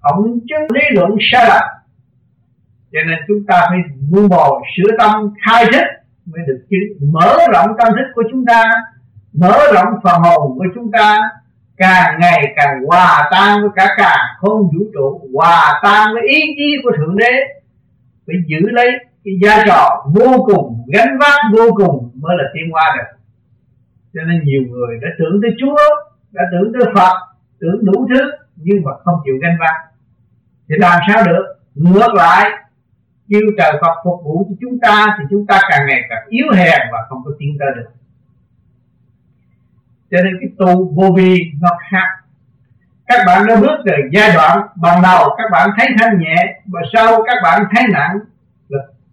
không 0.00 0.24
chứng 0.48 0.76
lý 0.76 0.80
luận 0.90 1.10
sai 1.32 1.44
lạc 1.48 1.80
cho 2.92 2.98
nên 3.06 3.18
chúng 3.28 3.46
ta 3.48 3.66
phải 3.68 3.78
vun 4.10 4.28
bồ 4.28 4.62
sửa 4.76 4.96
tâm 4.98 5.34
khai 5.46 5.64
thức 5.72 5.84
mới 6.26 6.42
được 6.46 6.66
chứng. 6.70 7.10
Mở 7.12 7.36
rộng 7.52 7.70
tâm 7.78 7.88
thức 7.88 8.10
của 8.14 8.22
chúng 8.30 8.44
ta, 8.46 8.64
mở 9.32 9.58
rộng 9.74 9.94
phần 10.02 10.22
hồn 10.22 10.58
của 10.58 10.66
chúng 10.74 10.90
ta. 10.92 11.18
Càng 11.76 12.20
ngày 12.20 12.52
càng 12.56 12.84
hòa 12.86 13.28
tan 13.30 13.60
với 13.60 13.70
cả 13.76 13.94
càng 13.96 14.18
không 14.38 14.62
vũ 14.62 14.84
trụ, 14.94 15.28
hòa 15.34 15.80
tan 15.82 16.14
với 16.14 16.22
ý 16.28 16.40
chí 16.56 16.76
của 16.82 16.90
thượng 16.96 17.16
đế. 17.16 17.32
Phải 18.26 18.36
giữ 18.46 18.70
lấy 18.70 18.90
cái 19.40 19.50
vai 19.50 19.64
trò 19.66 20.04
vô 20.14 20.44
cùng, 20.44 20.84
gánh 20.92 21.18
vác 21.20 21.40
vô 21.56 21.74
cùng 21.74 22.10
mới 22.14 22.36
là 22.38 22.44
tiến 22.54 22.70
hóa 22.72 22.96
được. 22.96 23.18
Cho 24.14 24.20
nên 24.22 24.40
nhiều 24.44 24.62
người 24.68 24.98
đã 25.02 25.08
tưởng 25.18 25.40
tới 25.42 25.50
chúa, 25.60 25.76
đã 26.30 26.42
tưởng 26.52 26.72
tới 26.72 26.92
phật, 26.94 27.16
tưởng 27.60 27.84
đủ 27.84 28.08
thứ, 28.14 28.30
nhưng 28.56 28.84
mà 28.84 28.90
không 29.04 29.14
chịu 29.24 29.34
gánh 29.42 29.56
vác. 29.60 29.76
Thì 30.68 30.74
làm 30.78 31.00
sao 31.08 31.24
được? 31.26 31.44
Ngược 31.74 32.14
lại 32.14 32.50
kêu 33.28 33.40
trời 33.58 33.72
Phật 33.80 33.94
phục 34.04 34.20
vụ 34.24 34.46
cho 34.48 34.54
chúng 34.60 34.78
ta 34.80 35.06
thì 35.18 35.24
chúng 35.30 35.46
ta 35.46 35.60
càng 35.70 35.86
ngày 35.86 36.00
càng 36.08 36.22
yếu 36.28 36.46
hèn 36.54 36.80
và 36.92 36.98
không 37.08 37.22
có 37.24 37.30
tiến 37.38 37.56
tới 37.60 37.68
được. 37.76 37.90
Cho 40.10 40.18
nên 40.24 40.34
cái 40.40 40.50
tu 40.58 40.94
vô 40.94 41.14
vi 41.16 41.38
nó 41.60 41.68
khác. 41.90 42.06
Các 43.06 43.24
bạn 43.26 43.46
đã 43.46 43.56
bước 43.60 43.76
từ 43.86 43.92
giai 44.12 44.30
đoạn, 44.34 44.66
ban 44.76 45.02
đầu 45.02 45.28
các 45.38 45.50
bạn 45.52 45.70
thấy 45.78 45.88
thanh 45.98 46.18
nhẹ, 46.18 46.62
và 46.66 46.80
sau 46.92 47.22
các 47.26 47.36
bạn 47.42 47.62
thấy 47.74 47.84
nặng 47.92 48.18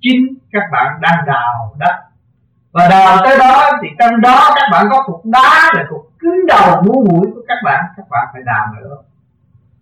chính 0.01 0.37
các 0.51 0.63
bạn 0.71 0.97
đang 1.01 1.25
đào 1.27 1.75
đất. 1.79 1.95
Và 2.71 2.87
đào 2.89 3.17
tới 3.23 3.37
đó 3.39 3.71
thì 3.81 3.87
trong 3.99 4.21
đó 4.21 4.53
các 4.55 4.69
bạn 4.71 4.87
có 4.91 5.03
cục 5.03 5.25
đá 5.25 5.71
là 5.73 5.85
cục 5.89 6.11
cứng 6.19 6.45
đầu 6.47 6.81
mũ 6.81 7.05
mũi 7.09 7.27
của 7.35 7.41
các 7.47 7.57
bạn. 7.63 7.85
Các 7.97 8.09
bạn 8.09 8.27
phải 8.33 8.41
đào 8.45 8.65
nữa. 8.79 8.95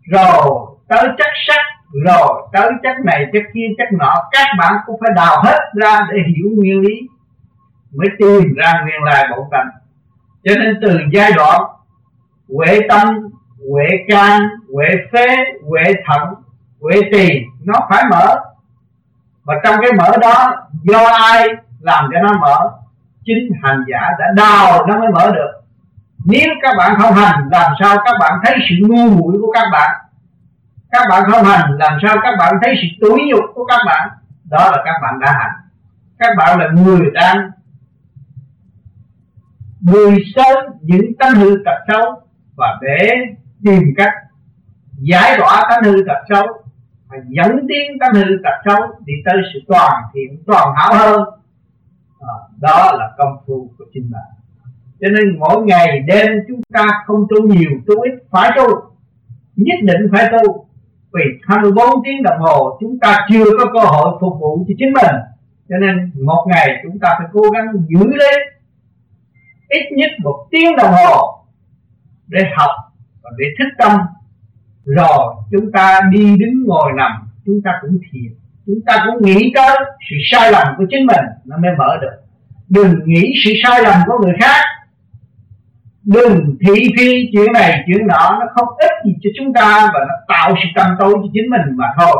Rồi 0.03 0.67
tới 0.87 1.07
chất 1.17 1.31
sắt, 1.47 1.61
rồi 2.05 2.47
tới 2.53 2.71
chất 2.83 2.95
này, 3.05 3.25
chất 3.33 3.43
kia, 3.53 3.67
chất 3.77 3.87
nọ, 3.99 4.13
các 4.31 4.47
bạn 4.59 4.73
cũng 4.85 4.99
phải 5.01 5.11
đào 5.15 5.41
hết 5.43 5.59
ra 5.73 6.07
để 6.11 6.17
hiểu 6.27 6.49
nguyên 6.55 6.79
lý, 6.79 6.95
mới 7.91 8.07
tìm 8.19 8.53
ra 8.57 8.81
nguyên 8.81 9.03
lai 9.03 9.27
bổn 9.31 9.45
tánh 9.51 9.69
cho 10.45 10.55
nên 10.59 10.79
từ 10.81 10.99
giai 11.13 11.31
đoạn 11.35 11.61
huệ 12.49 12.79
tâm, 12.89 13.29
huệ 13.71 13.87
can, 14.07 14.41
huệ 14.73 14.87
phế, 15.11 15.27
huệ 15.69 15.83
thận, 16.05 16.33
huệ 16.81 17.01
tỳ, 17.11 17.29
nó 17.63 17.73
phải 17.89 18.03
mở 18.11 18.35
và 19.45 19.55
trong 19.63 19.75
cái 19.81 19.91
mở 19.97 20.17
đó, 20.21 20.55
do 20.83 21.05
ai 21.05 21.47
làm 21.79 22.09
cho 22.13 22.19
nó 22.21 22.39
mở? 22.39 22.71
Chính 23.25 23.49
hành 23.63 23.83
giả 23.91 23.99
đã 24.19 24.25
đào 24.35 24.85
nó 24.87 24.99
mới 24.99 25.07
mở 25.13 25.31
được. 25.31 25.51
Nếu 26.25 26.49
các 26.61 26.75
bạn 26.77 26.95
không 26.99 27.13
hành, 27.13 27.49
làm 27.51 27.71
sao 27.79 27.97
các 28.05 28.15
bạn 28.19 28.39
thấy 28.43 28.57
sự 28.69 28.75
ngu 28.87 29.09
muội 29.09 29.33
của 29.41 29.51
các 29.53 29.65
bạn? 29.71 29.89
Các 30.91 31.07
bạn 31.09 31.23
không 31.31 31.43
hành, 31.43 31.77
làm 31.77 31.97
sao 32.03 32.15
các 32.23 32.33
bạn 32.39 32.53
thấy 32.61 32.75
sự 32.81 32.87
túi 33.01 33.19
nhục 33.27 33.43
của 33.53 33.65
các 33.65 33.79
bạn? 33.85 34.09
Đó 34.49 34.71
là 34.71 34.81
các 34.85 34.95
bạn 35.01 35.19
đã 35.19 35.31
hành. 35.31 35.51
Các 36.19 36.35
bạn 36.37 36.59
là 36.59 36.67
người 36.73 37.11
đang 37.13 37.51
người 39.81 40.17
sớm 40.35 40.57
những 40.81 41.17
tánh 41.19 41.35
hư 41.35 41.55
tật 41.65 41.77
xấu 41.87 42.21
và 42.57 42.77
để 42.81 43.09
tìm 43.63 43.83
cách 43.97 44.13
giải 44.97 45.37
tỏa 45.39 45.63
tánh 45.69 45.83
hư 45.83 46.03
tật 46.07 46.17
xấu 46.29 46.47
và 47.15 47.23
dẫn 47.29 47.67
tiến 47.67 47.99
tánh 47.99 48.13
hư 48.13 48.37
tật 48.43 48.55
xấu 48.65 48.81
đi 49.05 49.13
tới 49.25 49.35
sự 49.53 49.59
toàn 49.67 50.03
thiện 50.13 50.43
toàn 50.45 50.75
hảo 50.75 50.93
hơn. 50.93 51.21
À, 52.19 52.33
đó 52.61 52.91
là 52.93 53.11
công 53.17 53.37
phu 53.45 53.69
của 53.77 53.85
chính 53.93 54.11
bạn. 54.11 54.23
Cho 55.01 55.07
nên 55.07 55.39
mỗi 55.39 55.61
ngày 55.65 55.99
đêm 55.99 56.27
chúng 56.47 56.61
ta 56.73 56.87
không 57.05 57.27
tu 57.29 57.47
nhiều 57.47 57.71
tu 57.87 58.01
ít 58.01 58.11
phải 58.31 58.51
tu. 58.57 58.67
Nhất 59.55 59.79
định 59.83 60.07
phải 60.11 60.31
tu. 60.31 60.65
Vì 61.13 61.21
24 61.47 62.03
tiếng 62.03 62.23
đồng 62.23 62.39
hồ 62.39 62.77
chúng 62.79 62.99
ta 62.99 63.27
chưa 63.31 63.45
có 63.59 63.65
cơ 63.73 63.79
hội 63.79 64.17
phục 64.21 64.33
vụ 64.39 64.65
cho 64.67 64.73
chính 64.77 64.93
mình. 64.93 65.15
Cho 65.69 65.75
nên 65.77 66.11
một 66.25 66.45
ngày 66.47 66.81
chúng 66.83 66.99
ta 66.99 67.15
phải 67.17 67.27
cố 67.33 67.41
gắng 67.53 67.65
giữ 67.87 68.05
lấy 68.05 68.35
ít 69.69 69.91
nhất 69.91 70.11
một 70.23 70.47
tiếng 70.51 70.75
đồng 70.75 70.91
hồ 70.91 71.43
để 72.27 72.39
học 72.57 72.71
và 73.23 73.29
để 73.37 73.45
thức 73.59 73.69
tâm 73.77 73.99
rồi, 74.85 75.35
chúng 75.51 75.71
ta 75.71 75.99
đi 76.11 76.37
đứng 76.37 76.63
ngồi 76.65 76.91
nằm, 76.95 77.11
chúng 77.45 77.61
ta 77.63 77.71
cũng 77.81 77.99
thiền. 78.11 78.33
Chúng 78.65 78.79
ta 78.85 79.05
cũng 79.05 79.25
nghĩ 79.25 79.51
tới 79.55 79.77
sự 80.09 80.15
sai 80.31 80.51
lầm 80.51 80.67
của 80.77 80.85
chính 80.89 81.05
mình 81.05 81.25
nó 81.45 81.57
mới 81.57 81.71
mở 81.77 81.97
được. 82.01 82.21
Đừng 82.69 82.99
nghĩ 83.05 83.33
sự 83.45 83.51
sai 83.63 83.83
lầm 83.83 83.99
của 84.05 84.19
người 84.23 84.33
khác. 84.41 84.61
Đừng 86.03 86.57
thị 86.67 86.87
phi 86.97 87.29
chuyện 87.31 87.53
này, 87.53 87.83
chuyện 87.87 88.07
nọ, 88.07 88.37
nó 88.39 88.45
không 88.55 88.67
ích 88.77 88.91
gì 89.05 89.11
cho 89.23 89.29
chúng 89.37 89.53
ta 89.53 89.89
và 89.93 89.99
nó 89.99 90.13
tạo 90.27 90.55
sự 90.63 90.69
tâm 90.75 90.95
tối 90.99 91.13
cho 91.13 91.29
chính 91.33 91.49
mình 91.49 91.61
mà 91.75 91.85
thôi. 91.99 92.15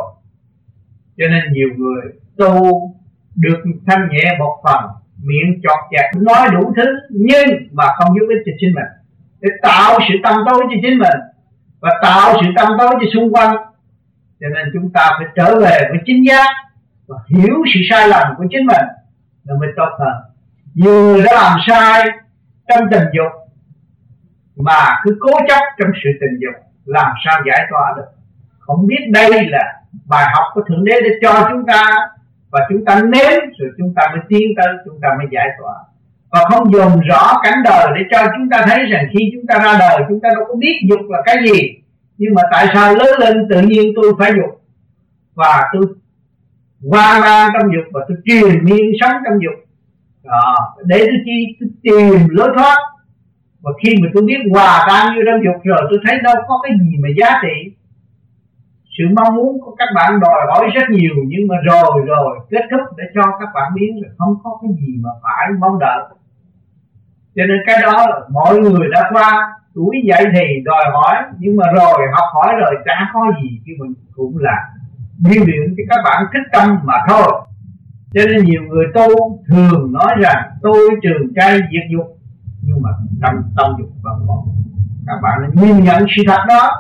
Cho 1.18 1.26
nên 1.28 1.54
nhiều 1.54 1.68
người 1.78 2.02
tu 2.38 2.92
được 3.36 3.64
thanh 3.88 4.08
nhẹ 4.12 4.38
một 4.40 4.58
phần, 4.64 4.84
miệng 5.24 5.62
chọt 5.64 5.80
chặt 5.92 6.12
nói 6.22 6.50
đủ 6.54 6.74
thứ, 6.76 6.86
nhưng 7.10 7.50
mà 7.72 7.84
không 7.98 8.16
giúp 8.20 8.26
ích 8.30 8.44
cho 8.46 8.52
chính 8.60 8.74
mình. 8.76 8.92
Để 9.42 9.50
tạo 9.62 10.00
sự 10.10 10.16
tâm 10.24 10.36
tối 10.46 10.64
cho 10.70 10.76
chính 10.82 10.98
mình 11.00 11.20
và 11.86 11.92
tạo 12.02 12.38
sự 12.42 12.48
tâm 12.56 12.68
tối 12.80 12.90
cho 12.92 13.08
xung 13.14 13.34
quanh. 13.34 13.56
Cho 14.40 14.48
nên 14.56 14.66
chúng 14.74 14.92
ta 14.94 15.10
phải 15.18 15.28
trở 15.36 15.60
về 15.60 15.78
với 15.90 16.00
chính 16.06 16.28
giác 16.28 16.48
và 17.08 17.18
hiểu 17.28 17.56
sự 17.74 17.80
sai 17.90 18.08
lầm 18.08 18.28
của 18.38 18.46
chính 18.52 18.66
mình 18.66 18.86
là 19.44 19.56
mới 19.60 19.70
tốt 19.76 19.90
hơn. 20.00 20.16
Nhiều 20.74 20.94
người 20.94 21.24
đã 21.24 21.32
làm 21.36 21.58
sai 21.68 22.10
trong 22.70 22.88
tình 22.92 23.08
dục, 23.14 23.32
mà 24.56 24.96
cứ 25.04 25.18
cố 25.20 25.32
chấp 25.48 25.62
trong 25.80 25.92
sự 26.04 26.10
tình 26.22 26.40
dục, 26.42 26.64
làm 26.86 27.14
sao 27.26 27.42
giải 27.48 27.68
tỏa 27.72 27.94
được? 27.98 28.10
Không 28.60 28.88
biết 28.88 29.02
đây 29.10 29.50
là 29.50 29.82
bài 30.06 30.26
học 30.34 30.44
của 30.54 30.62
thượng 30.68 30.84
đế 30.86 31.02
để 31.02 31.10
cho 31.22 31.48
chúng 31.50 31.66
ta, 31.66 31.90
và 32.52 32.60
chúng 32.70 32.86
ta 32.86 32.96
nếm 32.96 33.40
rồi 33.58 33.70
chúng 33.78 33.94
ta 33.96 34.08
mới 34.12 34.20
tiến 34.30 34.48
tới, 34.58 34.74
chúng 34.86 35.00
ta 35.02 35.10
mới 35.18 35.28
giải 35.32 35.48
tỏa 35.60 35.74
và 36.36 36.42
không 36.50 36.74
dồn 36.74 37.00
rõ 37.00 37.40
cảnh 37.44 37.64
đời 37.64 37.88
để 37.96 38.02
cho 38.12 38.28
chúng 38.38 38.50
ta 38.50 38.66
thấy 38.68 38.86
rằng 38.86 39.06
khi 39.14 39.32
chúng 39.34 39.48
ta 39.48 39.56
ra 39.64 39.78
đời, 39.80 40.02
chúng 40.10 40.20
ta 40.22 40.30
đâu 40.36 40.44
có 40.48 40.56
biết 40.56 40.80
dục 40.90 41.00
là 41.10 41.22
cái 41.26 41.38
gì. 41.48 41.62
Nhưng 42.18 42.34
mà 42.34 42.42
tại 42.52 42.68
sao 42.74 42.96
lớn 42.96 43.20
lên 43.20 43.48
tự 43.50 43.62
nhiên 43.62 43.94
tôi 43.96 44.14
phải 44.20 44.32
dục? 44.38 44.62
Và 45.36 45.64
tôi 45.74 45.84
hoang 46.90 47.22
mang 47.22 47.50
trong 47.54 47.72
dục 47.76 47.86
và 47.94 48.06
tôi 48.08 48.18
truyền 48.26 48.66
miên 48.66 48.92
sống 49.02 49.12
trong 49.26 49.40
dục. 49.44 49.54
Đó. 50.24 50.76
để 50.86 50.98
tôi 51.00 51.20
chi, 51.26 51.58
tôi 51.60 51.70
tìm 51.84 52.28
lối 52.30 52.50
thoát. 52.58 52.78
Và 53.62 53.72
khi 53.84 53.96
mà 54.02 54.08
tôi 54.14 54.24
biết 54.24 54.38
hòa 54.52 54.86
tan 54.88 55.16
như 55.16 55.22
trong 55.26 55.44
dục 55.46 55.62
rồi, 55.64 55.82
tôi 55.90 56.00
thấy 56.06 56.20
đâu 56.24 56.36
có 56.48 56.60
cái 56.64 56.72
gì 56.82 56.98
mà 57.04 57.10
giá 57.18 57.40
trị. 57.42 57.72
Sự 58.98 59.04
mong 59.16 59.36
muốn 59.36 59.62
của 59.62 59.76
các 59.80 59.88
bạn 59.96 60.20
đòi 60.20 60.42
hỏi 60.50 60.70
rất 60.76 60.90
nhiều, 60.90 61.16
nhưng 61.28 61.48
mà 61.48 61.56
rồi 61.66 62.06
rồi, 62.06 62.40
kết 62.50 62.62
thúc 62.72 62.82
để 62.98 63.04
cho 63.16 63.22
các 63.40 63.50
bạn 63.56 63.72
biết 63.76 63.92
là 63.96 64.10
không 64.18 64.36
có 64.44 64.60
cái 64.62 64.72
gì 64.80 64.94
mà 65.04 65.10
phải 65.24 65.48
mong 65.60 65.80
đợi 65.80 66.04
cho 67.36 67.44
nên 67.48 67.58
cái 67.66 67.78
đó 67.82 68.06
là 68.10 68.20
mọi 68.32 68.60
người 68.60 68.88
đã 68.92 69.10
qua 69.14 69.54
tuổi 69.76 69.96
dậy 70.06 70.26
thì 70.34 70.46
đòi 70.66 70.84
hỏi, 70.94 71.16
nhưng 71.40 71.56
mà 71.56 71.66
rồi 71.72 72.08
học 72.14 72.28
hỏi 72.34 72.54
rồi 72.60 72.76
chả 72.86 73.12
có 73.14 73.20
gì 73.42 73.60
chứ 73.66 73.72
mình 73.80 73.94
cũng 74.16 74.38
là 74.38 74.58
biểu 75.30 75.44
hiện 75.46 75.76
cho 75.78 75.84
các 75.90 76.02
bạn 76.06 76.26
thích 76.34 76.48
tâm 76.54 76.80
mà 76.84 76.94
thôi. 77.10 77.42
Cho 78.14 78.22
nên 78.26 78.46
nhiều 78.46 78.62
người 78.70 78.86
tu 78.94 79.08
thường 79.50 79.92
nói 79.94 80.16
rằng, 80.22 80.44
tôi 80.62 80.90
trường 81.04 81.34
trai 81.36 81.58
diệt 81.58 81.84
dục, 81.92 82.18
nhưng 82.62 82.82
mà 82.82 82.90
tâm 83.22 83.36
tâm 83.58 83.72
dục 83.80 83.90
vẫn 84.04 84.26
còn 84.28 84.38
các 85.08 85.16
bạn 85.24 85.42
nên 85.42 85.66
nhìn 85.66 85.84
nhận 85.84 86.06
sự 86.16 86.24
thật 86.28 86.42
đó. 86.48 86.72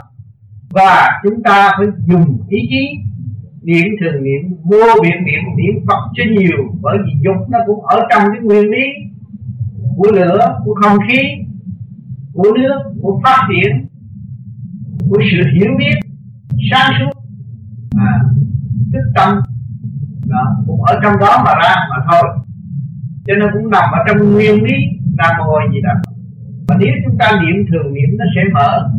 Và 0.69 1.21
chúng 1.23 1.43
ta 1.43 1.71
phải 1.77 1.87
dùng 2.07 2.37
ý 2.49 2.59
chí, 2.69 2.89
niệm 3.61 3.85
thường 4.01 4.23
niệm 4.23 4.41
vô 4.63 5.01
biện 5.01 5.25
niệm 5.25 5.43
niệm 5.57 5.85
phật 5.87 5.99
cho 6.13 6.23
nhiều, 6.31 6.57
bởi 6.81 6.97
vì 7.05 7.11
dục 7.25 7.49
nó 7.49 7.59
cũng 7.65 7.85
ở 7.85 7.99
trong 8.09 8.23
cái 8.33 8.41
nguyên 8.41 8.71
lý 8.71 8.83
của 9.97 10.11
lửa 10.11 10.59
của 10.65 10.73
không 10.83 10.97
khí 11.07 11.21
của 12.33 12.51
nước 12.55 12.79
của 13.01 13.21
phát 13.23 13.47
triển 13.49 13.87
của 15.09 15.19
sự 15.31 15.49
hiểu 15.53 15.71
biết 15.77 15.95
sáng 16.71 16.93
suốt 16.99 17.21
à, 17.97 18.19
thức 18.93 19.11
tâm. 19.15 19.41
Đó, 20.25 20.55
cũng 20.67 20.83
ở 20.83 20.99
trong 21.03 21.19
đó 21.19 21.43
mà 21.45 21.51
ra 21.63 21.75
mà 21.89 22.05
thôi. 22.11 22.29
Cho 23.27 23.33
nên 23.35 23.49
cũng 23.53 23.69
nằm 23.69 23.83
ở 23.91 23.99
trong 24.07 24.33
nguyên 24.33 24.63
lý 24.63 24.73
nam 25.17 25.31
mô 25.37 25.59
gì 25.73 25.81
đó 25.81 25.91
và 26.67 26.75
nếu 26.79 26.93
chúng 27.05 27.17
ta 27.17 27.31
niệm 27.41 27.65
thường 27.69 27.93
niệm 27.93 28.09
nó 28.17 28.25
sẽ 28.35 28.41
mở. 28.53 28.89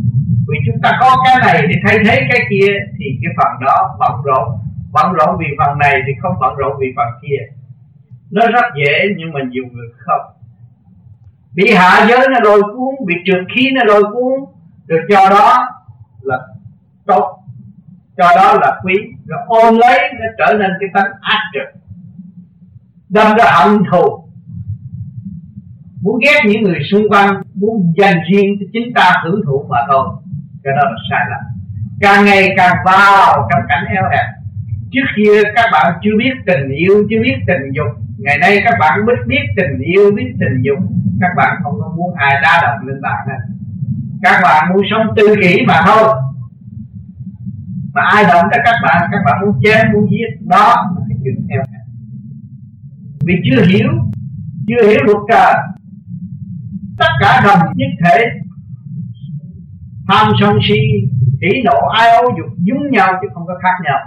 Vì 0.47 0.57
chúng 0.65 0.81
ta 0.81 0.97
có 1.01 1.15
cái 1.25 1.35
này 1.45 1.67
để 1.67 1.75
thay 1.83 1.97
thế 2.05 2.27
cái 2.29 2.39
kia 2.49 2.71
thì 2.97 3.05
cái 3.21 3.33
phần 3.37 3.65
đó 3.65 3.97
bận 3.99 4.11
rộn. 4.25 4.47
Bận 4.91 5.13
rộn 5.13 5.37
vì 5.39 5.45
phần 5.57 5.77
này 5.77 6.01
thì 6.07 6.13
không 6.21 6.35
bận 6.41 6.55
rộn 6.57 6.77
vì 6.79 6.87
phần 6.95 7.07
kia. 7.21 7.41
Nó 8.31 8.47
rất 8.47 8.65
dễ 8.77 8.93
nhưng 9.17 9.33
mà 9.33 9.39
nhiều 9.49 9.63
người 9.73 9.87
không 9.97 10.36
bị 11.57 11.71
hạ 11.73 12.05
giới 12.09 12.27
nó 12.31 12.39
lôi 12.43 12.61
cuốn, 12.61 12.95
bị 13.07 13.13
trượt 13.25 13.43
khí 13.55 13.69
nó 13.71 13.83
lôi 13.83 14.03
cuốn. 14.03 14.33
Được 14.87 15.01
cho 15.09 15.29
đó 15.29 15.67
là 16.21 16.37
tốt, 17.05 17.39
cho 18.17 18.35
đó 18.35 18.53
là 18.61 18.81
quý. 18.83 18.93
Rồi 19.25 19.39
ôm 19.47 19.77
lấy 19.77 19.99
nó 20.13 20.25
trở 20.37 20.53
nên 20.53 20.71
cái 20.79 20.89
tánh 20.93 21.11
ác 21.21 21.39
trực 21.53 21.81
đâm 23.09 23.37
ra 23.37 23.45
hận 23.51 23.77
thù. 23.91 24.23
Muốn 26.01 26.19
ghét 26.25 26.39
những 26.45 26.63
người 26.63 26.79
xung 26.91 27.09
quanh, 27.09 27.41
muốn 27.55 27.93
dành 27.97 28.17
riêng 28.31 28.55
cho 28.59 28.65
chính 28.73 28.93
ta 28.95 29.13
hưởng 29.23 29.41
thụ 29.45 29.65
mà 29.69 29.77
thôi. 29.87 30.07
Cái 30.63 30.73
đó 30.77 30.89
là 30.89 30.97
sai 31.09 31.25
lầm. 31.29 31.41
Càng 32.01 32.25
ngày 32.25 32.53
càng 32.57 32.75
vào 32.85 33.49
trong 33.51 33.61
cảnh 33.69 33.85
eo 33.95 34.03
hẹp. 34.11 34.25
Trước 34.91 35.05
kia 35.15 35.43
các 35.55 35.65
bạn 35.71 35.93
chưa 36.03 36.17
biết 36.17 36.33
tình 36.45 36.69
yêu, 36.69 37.07
chưa 37.09 37.21
biết 37.21 37.35
tình 37.47 37.71
dục. 37.75 37.87
Ngày 38.17 38.37
nay 38.37 38.61
các 38.63 38.73
bạn 38.79 38.99
biết 39.05 39.13
biết 39.27 39.43
tình 39.57 39.79
yêu, 39.79 40.11
biết 40.15 40.33
tình 40.39 40.61
dục 40.61 40.79
các 41.21 41.29
bạn 41.37 41.59
không 41.63 41.79
có 41.79 41.93
muốn 41.95 42.13
ai 42.15 42.39
đa 42.43 42.61
động 42.61 42.87
lên 42.87 43.01
bạn 43.01 43.27
này 43.27 43.37
các 44.21 44.39
bạn 44.43 44.73
muốn 44.73 44.83
sống 44.91 45.07
tư 45.15 45.35
kỷ 45.41 45.65
mà 45.67 45.81
thôi. 45.85 46.21
Mà 47.93 48.01
ai 48.01 48.23
động 48.23 48.45
tới 48.51 48.61
các 48.65 48.75
bạn 48.83 49.09
các 49.11 49.21
bạn 49.25 49.41
muốn 49.41 49.61
chém, 49.63 49.93
muốn 49.93 50.11
giết, 50.11 50.45
đó 50.45 50.75
là 50.95 51.01
cái 51.09 51.17
chuyện 51.23 51.47
eo 51.49 51.63
vì 53.25 53.33
chưa 53.45 53.61
hiểu 53.65 53.89
chưa 54.67 54.87
hiểu 54.89 54.99
luật 55.05 55.17
trời, 55.29 55.53
tất 56.97 57.09
cả 57.19 57.41
đồng 57.43 57.73
nhất 57.75 57.89
thể, 58.05 58.25
tham 60.07 60.33
sân 60.39 60.59
si, 60.67 60.79
hỉ 61.41 61.61
nộ, 61.65 61.87
ai 61.87 62.09
ố 62.09 62.29
dục 62.37 62.57
giống 62.57 62.91
nhau 62.91 63.13
chứ 63.21 63.27
không 63.33 63.45
có 63.47 63.53
khác 63.63 63.77
nhau 63.83 63.99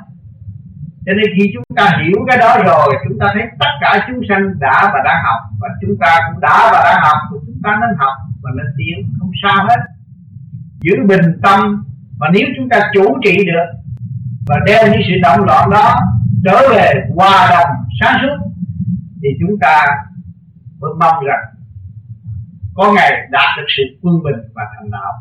cho 1.07 1.12
nên 1.19 1.26
khi 1.37 1.50
chúng 1.54 1.76
ta 1.76 1.85
hiểu 1.99 2.19
cái 2.28 2.38
đó 2.38 2.57
rồi, 2.66 2.95
chúng 3.09 3.19
ta 3.21 3.26
thấy 3.35 3.42
tất 3.59 3.73
cả 3.80 4.04
chúng 4.07 4.21
sanh 4.28 4.42
đã 4.61 4.90
và 4.92 5.00
đang 5.04 5.21
học, 5.25 5.40
và 5.61 5.69
chúng 5.80 5.97
ta 6.00 6.21
cũng 6.26 6.40
đã 6.40 6.71
và 6.73 6.80
đang 6.85 7.02
học, 7.02 7.19
thì 7.30 7.37
chúng 7.47 7.61
ta 7.62 7.71
nên 7.80 7.99
học 7.99 8.14
và 8.42 8.50
nên 8.57 8.66
tiến, 8.78 9.12
không 9.19 9.30
sao 9.42 9.66
hết. 9.69 9.80
Giữ 10.80 10.92
bình 11.07 11.40
tâm, 11.42 11.85
và 12.19 12.28
nếu 12.33 12.47
chúng 12.57 12.69
ta 12.69 12.80
chủ 12.95 13.19
trị 13.25 13.37
được, 13.47 13.66
và 14.47 14.57
đem 14.66 14.92
những 14.92 15.02
sự 15.09 15.14
động 15.23 15.45
loạn 15.45 15.71
đó 15.71 15.95
trở 16.45 16.59
về 16.71 16.92
hòa 17.16 17.50
đồng, 17.50 17.71
sáng 18.00 18.19
suốt, 18.23 18.37
thì 19.23 19.28
chúng 19.40 19.59
ta 19.61 19.87
mới 20.80 20.90
mong 21.00 21.25
rằng 21.25 21.45
có 22.75 22.92
ngày 22.92 23.11
đạt 23.30 23.49
được 23.57 23.66
sự 23.76 23.83
quân 24.02 24.23
bình 24.25 24.40
và 24.54 24.62
thành 24.75 24.90
đạo 24.90 25.12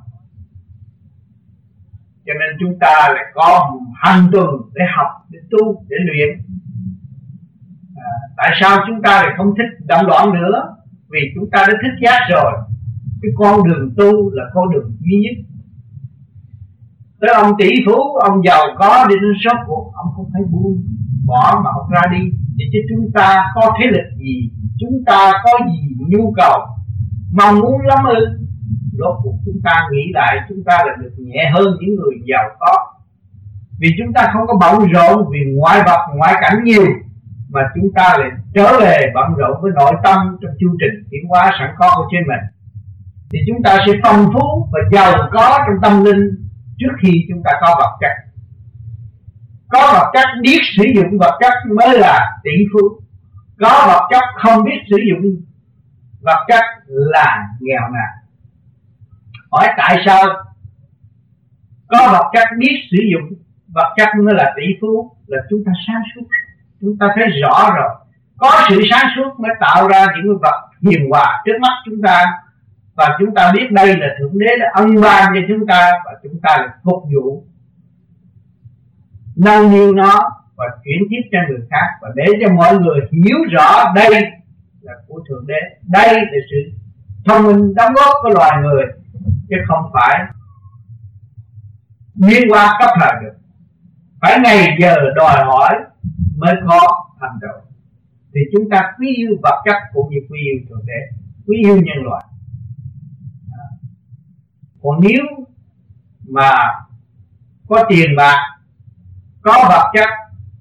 cho 2.25 2.33
nên 2.39 2.57
chúng 2.59 2.79
ta 2.79 2.93
lại 3.13 3.25
có 3.33 3.79
hàng 4.03 4.29
tuần 4.31 4.49
để 4.73 4.85
học 4.97 5.07
để 5.29 5.39
tu 5.51 5.85
để 5.89 5.97
luyện. 5.99 6.29
À, 7.95 8.11
tại 8.37 8.57
sao 8.61 8.77
chúng 8.87 9.01
ta 9.01 9.23
lại 9.23 9.33
không 9.37 9.53
thích 9.57 9.85
đậm 9.85 10.05
loạn 10.05 10.33
nữa? 10.33 10.75
Vì 11.11 11.19
chúng 11.35 11.49
ta 11.51 11.65
đã 11.67 11.73
thích 11.81 11.97
giác 12.01 12.19
rồi. 12.29 12.51
Cái 13.21 13.31
con 13.37 13.67
đường 13.67 13.93
tu 13.97 14.31
là 14.31 14.43
con 14.53 14.69
đường 14.71 14.91
duy 14.99 15.17
nhất. 15.23 15.45
Tới 17.21 17.31
ông 17.33 17.51
tỷ 17.59 17.69
phú 17.85 18.15
ông 18.15 18.45
giàu 18.45 18.61
có 18.77 19.05
đi 19.09 19.15
đến 19.15 19.33
số 19.45 19.51
cuộc 19.67 19.91
ông 19.95 20.13
không 20.15 20.29
phải 20.33 20.41
buông 20.51 20.83
bỏ 21.25 21.61
mà 21.63 21.69
ông 21.79 21.89
ra 21.89 22.01
đi. 22.11 22.29
Để 22.57 22.65
cho 22.73 22.79
chúng 22.89 23.11
ta 23.13 23.43
có 23.55 23.73
thế 23.79 23.85
lực 23.91 24.17
gì? 24.17 24.51
Chúng 24.79 25.03
ta 25.05 25.31
có 25.43 25.51
gì 25.71 25.95
nhu 26.07 26.33
cầu? 26.37 26.59
Mong 27.33 27.59
muốn 27.59 27.81
lắm 27.81 28.03
ư? 28.05 28.39
Rốt 28.99 29.15
cuộc 29.23 29.35
chúng 29.45 29.61
ta 29.63 29.87
nghĩ 29.91 30.11
lại, 30.13 30.37
chúng 30.49 30.63
ta 30.63 30.77
là 30.85 30.93
được 31.01 31.13
nhẹ 31.17 31.51
hơn 31.53 31.67
những 31.79 31.95
người 31.95 32.15
giàu 32.29 32.49
có. 32.59 32.73
Vì 33.79 33.87
chúng 33.97 34.13
ta 34.13 34.29
không 34.33 34.47
có 34.47 34.53
bận 34.61 34.91
rộn 34.91 35.29
vì 35.31 35.39
ngoại 35.55 35.79
vật, 35.85 36.01
ngoại 36.15 36.33
cảnh 36.41 36.63
nhiều, 36.63 36.85
mà 37.49 37.61
chúng 37.75 37.93
ta 37.95 38.17
lại 38.17 38.29
trở 38.55 38.79
về 38.79 39.11
bận 39.15 39.33
rộn 39.37 39.61
với 39.61 39.71
nội 39.75 39.93
tâm 40.03 40.37
trong 40.41 40.51
chương 40.59 40.75
trình 40.79 41.07
tiến 41.11 41.21
hóa 41.29 41.51
sẵn 41.59 41.69
có 41.77 41.93
của 41.95 42.07
trên 42.11 42.21
mình. 42.27 42.43
Thì 43.31 43.39
chúng 43.47 43.63
ta 43.63 43.77
sẽ 43.85 43.93
phong 44.03 44.25
phú 44.33 44.69
và 44.71 44.79
giàu 44.91 45.29
có 45.31 45.59
trong 45.67 45.81
tâm 45.81 46.03
linh 46.03 46.29
trước 46.77 46.93
khi 47.01 47.25
chúng 47.29 47.43
ta 47.43 47.51
có 47.61 47.75
vật 47.79 47.97
chất. 48.01 48.11
Có 49.67 49.93
vật 49.93 50.11
chất 50.13 50.27
biết 50.41 50.59
sử 50.77 50.83
dụng 50.95 51.17
vật 51.19 51.37
chất 51.39 51.53
mới 51.75 51.99
là 51.99 52.39
tỷ 52.43 52.51
phú. 52.73 52.79
Có 53.59 53.85
vật 53.87 54.07
chất 54.09 54.23
không 54.43 54.63
biết 54.63 54.79
sử 54.89 54.97
dụng 55.09 55.35
vật 56.21 56.45
chất 56.47 56.63
là 56.87 57.47
nghèo 57.59 57.81
nàn 57.81 58.18
hỏi 59.51 59.67
tại 59.77 60.03
sao 60.05 60.23
có 61.87 62.09
vật 62.11 62.31
chất 62.33 62.47
biết 62.57 62.75
sử 62.91 62.97
dụng? 63.13 63.39
Vật 63.73 63.93
chất 63.97 64.07
mới 64.25 64.35
là 64.35 64.53
tỷ 64.55 64.63
phú, 64.81 65.15
là 65.27 65.37
chúng 65.49 65.63
ta 65.65 65.71
sáng 65.87 66.01
suốt. 66.15 66.27
Chúng 66.81 66.97
ta 66.99 67.07
thấy 67.15 67.25
rõ 67.41 67.75
rồi. 67.75 67.89
Có 68.37 68.51
sự 68.69 68.81
sáng 68.91 69.07
suốt 69.15 69.39
mới 69.39 69.51
tạo 69.59 69.87
ra 69.87 70.05
những 70.15 70.37
vật 70.41 70.69
hiền 70.81 71.09
hòa 71.09 71.43
trước 71.45 71.57
mắt 71.61 71.73
chúng 71.85 72.01
ta. 72.01 72.25
Và 72.95 73.17
chúng 73.19 73.35
ta 73.35 73.51
biết 73.55 73.71
đây 73.71 73.87
là 73.97 74.07
thượng 74.19 74.39
đế 74.39 74.57
đã 74.59 74.65
ân 74.73 75.01
ban 75.01 75.33
cho 75.35 75.41
chúng 75.47 75.67
ta 75.67 75.91
và 76.05 76.11
chúng 76.23 76.39
ta 76.43 76.57
là 76.57 76.73
phục 76.83 77.03
vụ. 77.15 77.43
Nâng 79.35 79.71
niu 79.71 79.93
nó 79.93 80.19
và 80.55 80.65
chuyển 80.83 80.99
tiếp 81.09 81.21
cho 81.31 81.37
người 81.49 81.67
khác 81.71 81.87
và 82.01 82.09
để 82.15 82.25
cho 82.41 82.53
mọi 82.53 82.77
người 82.79 82.99
hiểu 83.11 83.37
rõ 83.51 83.93
đây 83.95 84.11
là 84.81 84.93
của 85.07 85.23
thượng 85.29 85.47
đế. 85.47 85.59
Đây 85.87 86.15
là 86.15 86.39
sự 86.51 86.71
thông 87.25 87.43
minh 87.43 87.75
đóng 87.75 87.93
góp 87.93 88.13
của 88.21 88.29
loài 88.29 88.51
người 88.61 88.85
chứ 89.49 89.55
không 89.67 89.91
phải 89.93 90.25
biến 92.15 92.51
qua 92.51 92.77
cấp 92.79 92.89
thời 92.99 93.13
được. 93.21 93.37
Phải 94.21 94.39
ngày 94.43 94.77
giờ 94.81 94.95
đòi 95.15 95.45
hỏi 95.45 95.75
mới 96.37 96.55
có 96.67 96.79
thành 97.19 97.39
tựu 97.41 97.69
thì 98.33 98.41
chúng 98.53 98.69
ta 98.69 98.93
quý 98.99 99.15
yêu 99.15 99.29
vật 99.43 99.61
chất 99.65 99.75
cũng 99.93 100.09
như 100.09 100.17
quý 100.29 100.39
yêu 100.39 100.59
thượng 100.69 100.85
đế, 100.85 101.17
quý 101.47 101.57
yêu 101.63 101.75
nhân 101.75 102.03
loại. 102.03 102.25
Còn 104.83 104.99
nếu 105.01 105.25
mà 106.29 106.51
có 107.67 107.83
tiền 107.89 108.15
bạc, 108.17 108.37
có 109.41 109.53
vật 109.69 109.91
chất 109.93 110.09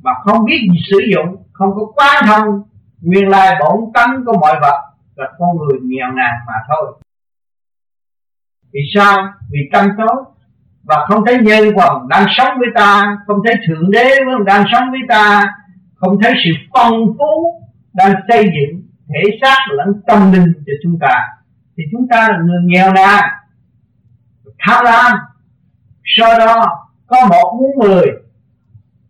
mà 0.02 0.10
không 0.22 0.44
biết 0.44 0.68
gì 0.72 0.78
sử 0.90 0.98
dụng, 1.14 1.42
không 1.52 1.74
có 1.74 1.92
quán 1.94 2.24
thông 2.26 2.62
nguyên 3.00 3.28
lai 3.28 3.56
bổn 3.60 3.92
tánh 3.94 4.24
của 4.26 4.38
mọi 4.40 4.60
vật 4.60 4.92
là 5.16 5.28
con 5.38 5.56
người 5.56 5.78
nghèo 5.82 6.10
nàn 6.10 6.34
mà 6.46 6.54
thôi 6.68 7.00
vì 8.72 8.80
sao? 8.94 9.32
Vì 9.50 9.60
tâm 9.72 9.86
tối 9.98 10.24
và 10.82 11.06
không 11.08 11.24
thấy 11.26 11.38
nhân 11.38 11.64
quần 11.74 12.08
đang 12.08 12.26
sống 12.36 12.58
với 12.58 12.68
ta, 12.74 13.16
không 13.26 13.36
thấy 13.44 13.54
thượng 13.66 13.90
đế 13.90 14.10
đang 14.46 14.64
sống 14.72 14.90
với 14.90 15.00
ta, 15.08 15.54
không 15.94 16.18
thấy 16.22 16.34
sự 16.44 16.50
phong 16.72 16.92
phú 17.18 17.62
đang 17.94 18.12
xây 18.28 18.44
dựng 18.44 18.82
thể 19.08 19.38
xác 19.42 19.58
lẫn 19.70 20.02
tâm 20.06 20.32
linh 20.32 20.52
cho 20.66 20.72
chúng 20.82 20.98
ta. 21.00 21.28
Thì 21.76 21.84
chúng 21.92 22.08
ta 22.08 22.28
là 22.30 22.38
người 22.44 22.60
nghèo 22.64 22.92
nàn 22.92 23.24
tham 24.58 24.84
lam. 24.84 25.18
Sau 26.04 26.38
đó, 26.38 26.66
có 27.06 27.16
một 27.30 27.58
muốn 27.58 27.88
mười, 27.88 28.06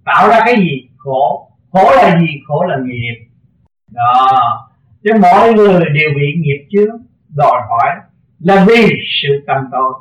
tạo 0.04 0.28
ra 0.28 0.40
cái 0.44 0.56
gì? 0.56 0.88
Khổ. 0.96 1.50
Khổ 1.72 1.90
là 1.96 2.20
gì? 2.20 2.26
Khổ 2.46 2.64
là 2.64 2.76
nghiệp. 2.84 3.14
Đó. 3.90 4.38
Chứ 5.04 5.10
mọi 5.22 5.52
người 5.52 5.84
đều 5.94 6.10
bị 6.16 6.34
nghiệp 6.36 6.66
chướng, 6.70 6.96
đòi 7.28 7.60
hỏi 7.68 7.94
là 8.38 8.64
vì 8.68 8.86
sự 9.22 9.44
tâm 9.46 9.56
tội. 9.72 9.92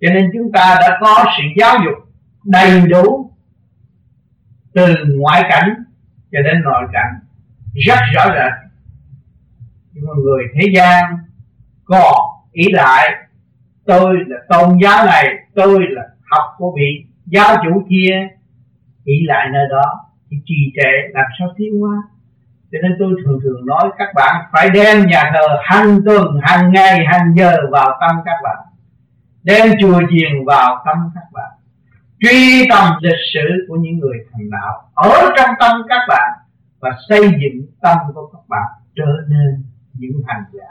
Cho 0.00 0.08
nên 0.14 0.30
chúng 0.32 0.52
ta 0.52 0.76
đã 0.80 0.98
có 1.00 1.24
sự 1.36 1.42
giáo 1.56 1.76
dục 1.84 2.08
đầy 2.44 2.80
đủ 2.88 3.30
từ 4.74 4.94
ngoại 5.08 5.42
cảnh 5.50 5.74
cho 6.32 6.42
đến 6.42 6.62
nội 6.62 6.82
cảnh. 6.92 7.14
Rất 7.74 7.98
rõ 8.14 8.24
rệt. 8.26 8.70
Nhưng 9.92 10.04
mà 10.06 10.12
người 10.24 10.44
thế 10.54 10.72
gian 10.74 11.04
còn 11.84 12.14
ý 12.52 12.64
lại, 12.70 13.10
tôi 13.84 14.16
là 14.26 14.36
tôn 14.48 14.78
giáo 14.82 15.06
này, 15.06 15.24
tôi 15.54 15.86
là 15.90 16.02
học 16.30 16.54
của 16.58 16.74
vị 16.76 17.04
giáo 17.26 17.56
chủ 17.64 17.86
kia. 17.90 18.28
Ý 19.04 19.14
lại 19.26 19.48
nơi 19.52 19.66
đó 19.70 19.84
thì 20.30 20.36
trì 20.44 20.72
trệ, 20.76 20.90
làm 21.12 21.24
sao 21.38 21.48
tiến 21.56 21.80
hóa? 21.80 21.96
Cho 22.72 22.78
nên 22.82 22.92
tôi 22.98 23.14
thường 23.24 23.38
thường 23.42 23.66
nói 23.66 23.90
các 23.98 24.08
bạn 24.14 24.44
phải 24.52 24.70
đem 24.70 25.06
nhà 25.06 25.30
thờ 25.34 25.56
hàng 25.62 26.00
tuần, 26.04 26.40
hàng 26.42 26.72
ngày, 26.72 26.98
hàng 27.06 27.34
giờ 27.36 27.56
vào 27.70 27.98
tâm 28.00 28.16
các 28.24 28.36
bạn. 28.44 28.56
Đem 29.42 29.72
chùa 29.80 30.00
chiền 30.10 30.44
vào 30.46 30.82
tâm 30.86 30.96
các 31.14 31.24
bạn. 31.32 31.50
Truy 32.20 32.66
tầm 32.70 32.92
lịch 33.00 33.22
sử 33.34 33.66
của 33.68 33.76
những 33.76 33.98
người 33.98 34.16
thành 34.32 34.50
đạo 34.50 34.90
ở 34.94 35.30
trong 35.36 35.50
tâm 35.60 35.82
các 35.88 36.00
bạn 36.08 36.30
và 36.80 36.90
xây 37.08 37.20
dựng 37.20 37.66
tâm 37.82 37.96
của 38.14 38.26
các 38.32 38.48
bạn 38.48 38.66
trở 38.96 39.12
nên 39.28 39.64
những 39.92 40.22
hành 40.26 40.44
giả. 40.52 40.70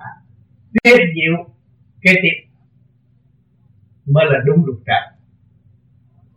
Tuyệt 0.83 0.99
diệu 1.15 1.53
kế 2.01 2.13
tiếp 2.21 2.47
mới 4.05 4.25
là 4.25 4.39
đúng 4.45 4.65
luật 4.65 4.77
trạng 4.85 5.16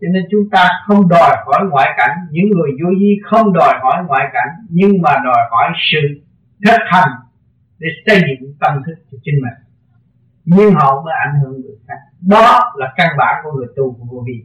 cho 0.00 0.08
nên 0.12 0.22
chúng 0.30 0.50
ta 0.50 0.68
không 0.86 1.08
đòi 1.08 1.36
hỏi 1.46 1.66
ngoại 1.70 1.90
cảnh. 1.96 2.18
Những 2.30 2.44
người 2.50 2.70
vô 2.82 2.90
vi 3.00 3.18
không 3.30 3.52
đòi 3.52 3.74
hỏi 3.82 4.04
ngoại 4.06 4.26
cảnh, 4.32 4.48
nhưng 4.68 5.02
mà 5.02 5.10
đòi 5.24 5.48
hỏi 5.50 5.72
sự 5.92 5.98
thực 6.66 6.80
hành 6.86 7.10
để 7.78 7.88
xây 8.06 8.20
dựng 8.20 8.54
tâm 8.60 8.82
thức 8.86 8.94
của 9.10 9.16
chính 9.22 9.34
mình. 9.34 9.52
Nhưng 10.44 10.74
họ 10.74 11.02
mới 11.04 11.14
ảnh 11.26 11.40
hưởng 11.40 11.60
người 11.60 11.76
khác. 11.88 11.98
Đó 12.20 12.72
là 12.76 12.92
căn 12.96 13.08
bản 13.18 13.34
của 13.44 13.52
người 13.52 13.66
tu 13.76 13.92
của 13.92 14.04
vô 14.10 14.24
vi. 14.26 14.44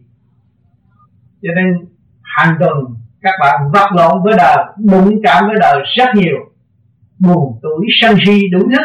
Cho 1.42 1.50
nên 1.56 1.86
hàng 2.22 2.56
tuần 2.60 2.96
các 3.22 3.34
bạn 3.42 3.72
vật 3.74 3.90
lộn 3.96 4.24
với 4.24 4.34
đời 4.38 4.66
đụng 4.78 5.22
chạm 5.24 5.48
với 5.48 5.56
đời 5.60 5.84
rất 5.98 6.08
nhiều. 6.16 6.38
Buồn 7.20 7.60
tuổi 7.62 7.86
sân 8.02 8.16
si, 8.26 8.42
đủ 8.52 8.60
thứ. 8.60 8.84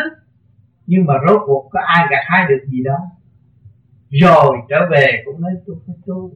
Nhưng 0.87 1.07
mà 1.07 1.15
rốt 1.29 1.41
cuộc 1.47 1.69
có 1.73 1.81
ai 1.87 2.07
gặt 2.11 2.25
hái 2.27 2.47
được 2.49 2.65
gì 2.67 2.83
đó? 2.85 2.97
Rồi 4.11 4.57
trở 4.69 4.89
về 4.91 5.23
cũng 5.25 5.41
nói, 5.41 5.53
tôi 5.67 5.77
phải 5.87 5.97
tu 6.07 6.31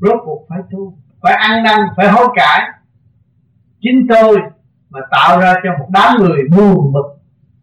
rốt 0.00 0.20
cuộc 0.24 0.46
phải 0.48 0.58
tu 0.70 0.98
phải 1.22 1.32
ăn 1.32 1.62
năn, 1.62 1.80
phải 1.96 2.08
hối 2.08 2.26
cải. 2.34 2.60
Chính 3.80 4.06
tôi 4.08 4.36
mà 4.90 5.00
tạo 5.10 5.40
ra 5.40 5.54
cho 5.64 5.70
một 5.78 5.88
đám 5.92 6.16
người 6.18 6.38
buồn 6.56 6.92
bực, 6.92 7.16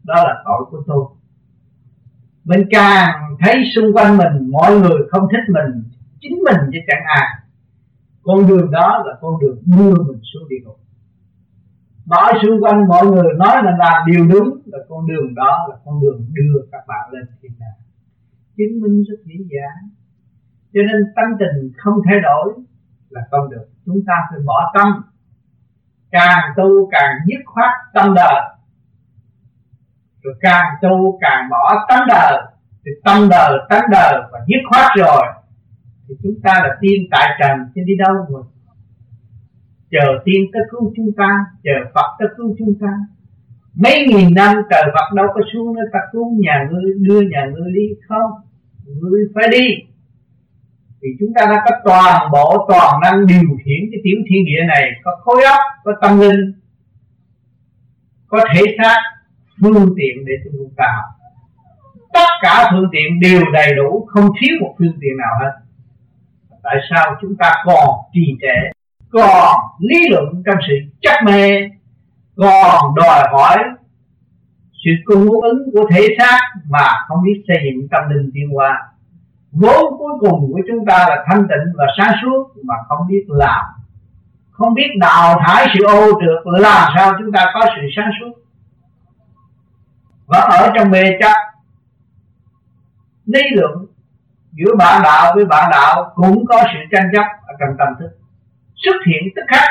đó 0.03 0.15
là 0.15 0.43
tội 0.45 0.65
của 0.69 0.83
tôi. 0.87 1.05
Mình 2.43 2.67
càng 2.71 3.35
thấy 3.39 3.63
xung 3.75 3.93
quanh 3.93 4.17
mình, 4.17 4.51
mọi 4.51 4.79
người 4.79 4.99
không 5.09 5.27
thích 5.31 5.53
mình, 5.53 5.83
chính 6.21 6.37
mình 6.45 6.69
chứ 6.71 6.79
chẳng 6.87 7.03
ai. 7.15 7.27
Con 8.23 8.47
đường 8.47 8.71
đó 8.71 9.03
là 9.05 9.13
con 9.21 9.39
đường 9.41 9.61
đưa 9.65 9.95
mình 9.95 10.19
xuống 10.33 10.49
địa 10.49 10.57
ngục. 10.63 10.79
Mọi 12.05 12.33
xung 12.41 12.63
quanh 12.63 12.87
mọi 12.87 13.05
người 13.05 13.33
nói 13.37 13.63
là 13.63 13.77
làm 13.79 14.11
điều 14.11 14.25
đúng, 14.27 14.61
là 14.65 14.79
con 14.89 15.07
đường 15.07 15.35
đó 15.35 15.67
là 15.69 15.75
con 15.85 16.01
đường 16.01 16.25
đưa 16.33 16.61
các 16.71 16.81
bạn 16.87 17.09
lên 17.11 17.23
thiên 17.41 17.51
đàng. 17.59 17.79
Chứng 18.57 18.81
minh 18.81 19.03
rất 19.03 19.17
dễ 19.25 19.35
dàng 19.35 19.89
cho 20.77 20.83
nên 20.83 21.01
tâm 21.15 21.25
tình 21.39 21.71
không 21.77 21.93
thay 22.05 22.19
đổi 22.23 22.53
là 23.09 23.21
không 23.31 23.49
được. 23.49 23.65
Chúng 23.85 23.99
ta 24.07 24.13
phải 24.29 24.39
bỏ 24.45 24.71
tâm. 24.73 25.03
Càng 26.11 26.53
tu 26.57 26.89
càng 26.91 27.13
dứt 27.25 27.41
khoát 27.45 27.71
tâm 27.93 28.13
đời. 28.15 28.41
Rồi 30.23 30.35
càng 30.41 30.65
tu 30.81 31.19
càng 31.21 31.49
bỏ 31.49 31.85
tánh 31.89 32.07
đời. 32.07 32.41
Thì 32.85 32.91
tâm 33.03 33.29
đời 33.29 33.59
tánh 33.69 33.89
đời 33.91 34.21
và 34.31 34.39
dứt 34.47 34.61
khoát 34.69 34.91
rồi, 34.97 35.23
thì 36.07 36.15
chúng 36.23 36.41
ta 36.43 36.53
là 36.63 36.77
tiên 36.81 37.01
tại 37.11 37.29
trần, 37.39 37.57
chứ 37.75 37.81
đi 37.85 37.93
đâu 38.05 38.15
rồi 38.29 38.43
chờ 39.91 40.21
tiên 40.25 40.41
tới 40.53 40.61
cứu 40.71 40.93
chúng 40.95 41.11
ta, 41.17 41.45
chờ 41.63 41.71
phật 41.93 42.15
tới 42.19 42.27
cứu 42.37 42.55
chúng 42.59 42.73
ta. 42.81 42.87
Mấy 43.75 44.05
nghìn 44.07 44.33
năm 44.33 44.55
trời 44.69 44.83
phật 44.93 45.15
đâu 45.15 45.25
có 45.33 45.41
xuống 45.53 45.75
nữa, 45.75 45.81
ta 45.93 45.99
cứu 46.11 46.37
nhà 46.39 46.67
ngươi, 46.71 46.93
đưa 46.99 47.21
nhà 47.21 47.45
ngươi 47.53 47.71
đi, 47.73 47.87
không, 48.07 48.31
ngươi 48.85 49.21
phải 49.35 49.47
đi 49.51 49.86
thì 51.01 51.07
chúng 51.19 51.29
ta 51.35 51.45
đã 51.45 51.63
có 51.65 51.71
toàn 51.83 52.31
bộ 52.31 52.65
toàn 52.69 52.99
năng 53.01 53.27
điều 53.27 53.57
khiển 53.65 53.81
cái 53.91 54.01
tiểu 54.03 54.17
thiên 54.29 54.45
địa 54.45 54.63
này, 54.67 54.91
có 55.03 55.11
khối 55.21 55.43
óc, 55.43 55.59
có 55.83 55.91
tâm 56.01 56.19
linh, 56.19 56.53
có 58.27 58.39
thể 58.53 58.61
xác, 58.77 58.97
phương 59.61 59.93
tiện 59.97 60.25
để 60.25 60.33
chúng 60.43 60.73
ta 60.77 60.85
học 60.95 61.17
tất 62.17 62.29
cả 62.41 62.69
phương 62.71 62.89
tiện 62.91 63.19
đều 63.19 63.41
đầy 63.53 63.75
đủ, 63.75 64.07
không 64.07 64.29
thiếu 64.39 64.55
một 64.61 64.75
phương 64.79 64.97
tiện 65.01 65.17
nào 65.17 65.33
hết. 65.39 65.51
Tại 66.63 66.75
sao 66.89 67.15
chúng 67.21 67.35
ta 67.39 67.51
còn 67.65 67.89
trì 68.13 68.37
trệ, 68.41 68.71
còn 69.09 69.55
lý 69.79 70.09
luận 70.09 70.43
trong 70.45 70.55
sự 70.67 70.73
chấp 71.01 71.23
mê, 71.25 71.69
còn 72.35 72.95
đòi 72.95 73.27
hỏi 73.31 73.57
sự 74.85 74.91
cung 75.05 75.41
ứng 75.41 75.59
của 75.73 75.89
thể 75.91 76.01
xác 76.19 76.39
mà 76.69 76.87
không 77.07 77.23
biết 77.23 77.43
xây 77.47 77.57
dựng 77.65 77.87
tâm 77.91 78.03
linh 78.09 78.31
tiến 78.33 78.49
hóa? 78.53 78.81
Vốn 79.51 79.97
cuối 79.97 80.13
cùng 80.19 80.51
của 80.53 80.61
chúng 80.67 80.85
ta 80.85 80.97
là 81.09 81.25
thanh 81.27 81.41
tịnh 81.41 81.73
và 81.75 81.85
sáng 81.97 82.15
suốt, 82.21 82.51
mà 82.63 82.75
không 82.87 83.07
biết 83.07 83.25
làm. 83.27 83.65
Không 84.51 84.73
biết 84.73 84.87
đào 84.99 85.41
thải 85.45 85.67
sự 85.73 85.85
ô 85.85 86.11
trượt 86.11 86.61
làm 86.61 86.93
sao 86.95 87.13
chúng 87.19 87.31
ta 87.31 87.45
có 87.53 87.61
sự 87.75 87.81
sáng 87.95 88.09
suốt. 88.19 88.31
Và 90.27 90.39
ở 90.39 90.71
trong 90.75 90.91
mê 90.91 91.03
chấp, 91.19 91.33
lý 93.25 93.41
luận 93.51 93.85
giữa 94.51 94.75
bạn 94.75 95.01
đạo 95.03 95.31
với 95.35 95.45
bạn 95.45 95.69
đạo 95.71 96.11
cũng 96.15 96.45
có 96.45 96.63
sự 96.63 96.79
tranh 96.91 97.09
chấp 97.13 97.25
ở 97.47 97.53
trong 97.59 97.77
tâm 97.79 97.87
thức. 97.99 98.17
Xuất 98.75 98.95
hiện 99.07 99.23
tức 99.35 99.41
khắc, 99.47 99.69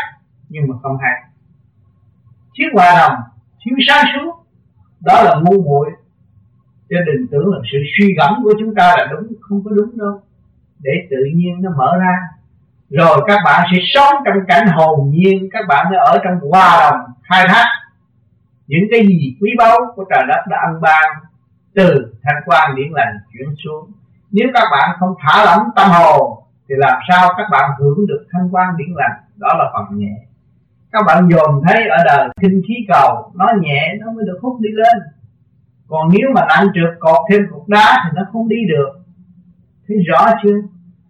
nhưng 0.48 0.64
mà 0.68 0.74
không 0.82 0.96
hay. 1.00 1.12
Thiếu 2.58 2.68
hòa 2.74 2.94
đồng, 2.98 3.18
thiếu 3.64 3.76
sáng 3.88 4.04
suốt, 4.14 4.32
đó 5.00 5.22
là 5.22 5.34
ngu 5.42 5.62
muội. 5.62 5.90
Cho 6.90 6.96
đừng 7.06 7.26
tưởng 7.30 7.48
là 7.52 7.58
sự 7.72 7.78
suy 7.98 8.14
gẫm 8.18 8.44
của 8.44 8.52
chúng 8.60 8.74
ta 8.74 8.94
là 8.98 9.06
đúng 9.10 9.32
không 9.48 9.64
có 9.64 9.70
đúng 9.70 9.98
đâu. 9.98 10.20
Để 10.78 10.92
tự 11.10 11.16
nhiên 11.34 11.62
nó 11.62 11.70
mở 11.76 11.98
ra, 12.00 12.16
rồi 12.90 13.24
các 13.26 13.38
bạn 13.44 13.68
sẽ 13.72 13.78
sống 13.94 14.14
trong 14.24 14.36
cảnh 14.48 14.66
hồn 14.68 15.10
nhiên, 15.10 15.48
các 15.52 15.64
bạn 15.68 15.86
mới 15.90 15.98
ở 15.98 16.18
trong 16.24 16.50
hòa 16.50 16.90
đồng, 16.90 17.00
khai 17.22 17.44
thác 17.48 17.66
những 18.66 18.84
cái 18.90 19.00
gì 19.06 19.36
quý 19.40 19.50
báu 19.58 19.78
của 19.94 20.04
trời 20.10 20.24
đất 20.28 20.40
đã 20.50 20.56
ăn 20.66 20.80
ban 20.80 21.04
từ 21.74 22.14
thanh 22.22 22.42
quan 22.46 22.74
điển 22.76 22.88
lành 22.92 23.18
chuyển 23.32 23.54
xuống. 23.64 23.90
Nếu 24.30 24.48
các 24.54 24.64
bạn 24.70 24.96
không 24.98 25.14
thả 25.20 25.44
lỏng 25.44 25.68
tâm 25.76 25.90
hồn, 25.90 26.42
thì 26.68 26.74
làm 26.78 26.98
sao 27.08 27.34
các 27.36 27.46
bạn 27.50 27.70
hưởng 27.78 28.06
được 28.06 28.26
thanh 28.32 28.48
quan 28.52 28.76
điển 28.76 28.88
lành? 28.94 29.20
Đó 29.36 29.48
là 29.58 29.70
phần 29.74 29.98
nhẹ. 29.98 30.14
Các 30.92 31.02
bạn 31.06 31.28
dồn 31.28 31.62
thấy 31.68 31.88
ở 31.88 32.04
đời 32.04 32.28
kinh 32.40 32.62
khí 32.68 32.74
cầu, 32.88 33.32
nó 33.34 33.46
nhẹ, 33.60 33.94
nó 34.00 34.12
mới 34.12 34.24
được 34.26 34.38
hút 34.42 34.60
đi 34.60 34.70
lên. 34.72 34.98
Còn 35.88 36.08
nếu 36.12 36.28
mà 36.34 36.40
nặng 36.48 36.66
trượt 36.74 36.96
cột 37.00 37.18
thêm 37.30 37.42
cục 37.52 37.68
đá 37.68 38.02
thì 38.04 38.10
nó 38.14 38.22
không 38.32 38.48
đi 38.48 38.56
được 38.68 38.95
thấy 39.88 39.96
rõ 40.08 40.30
chưa? 40.42 40.56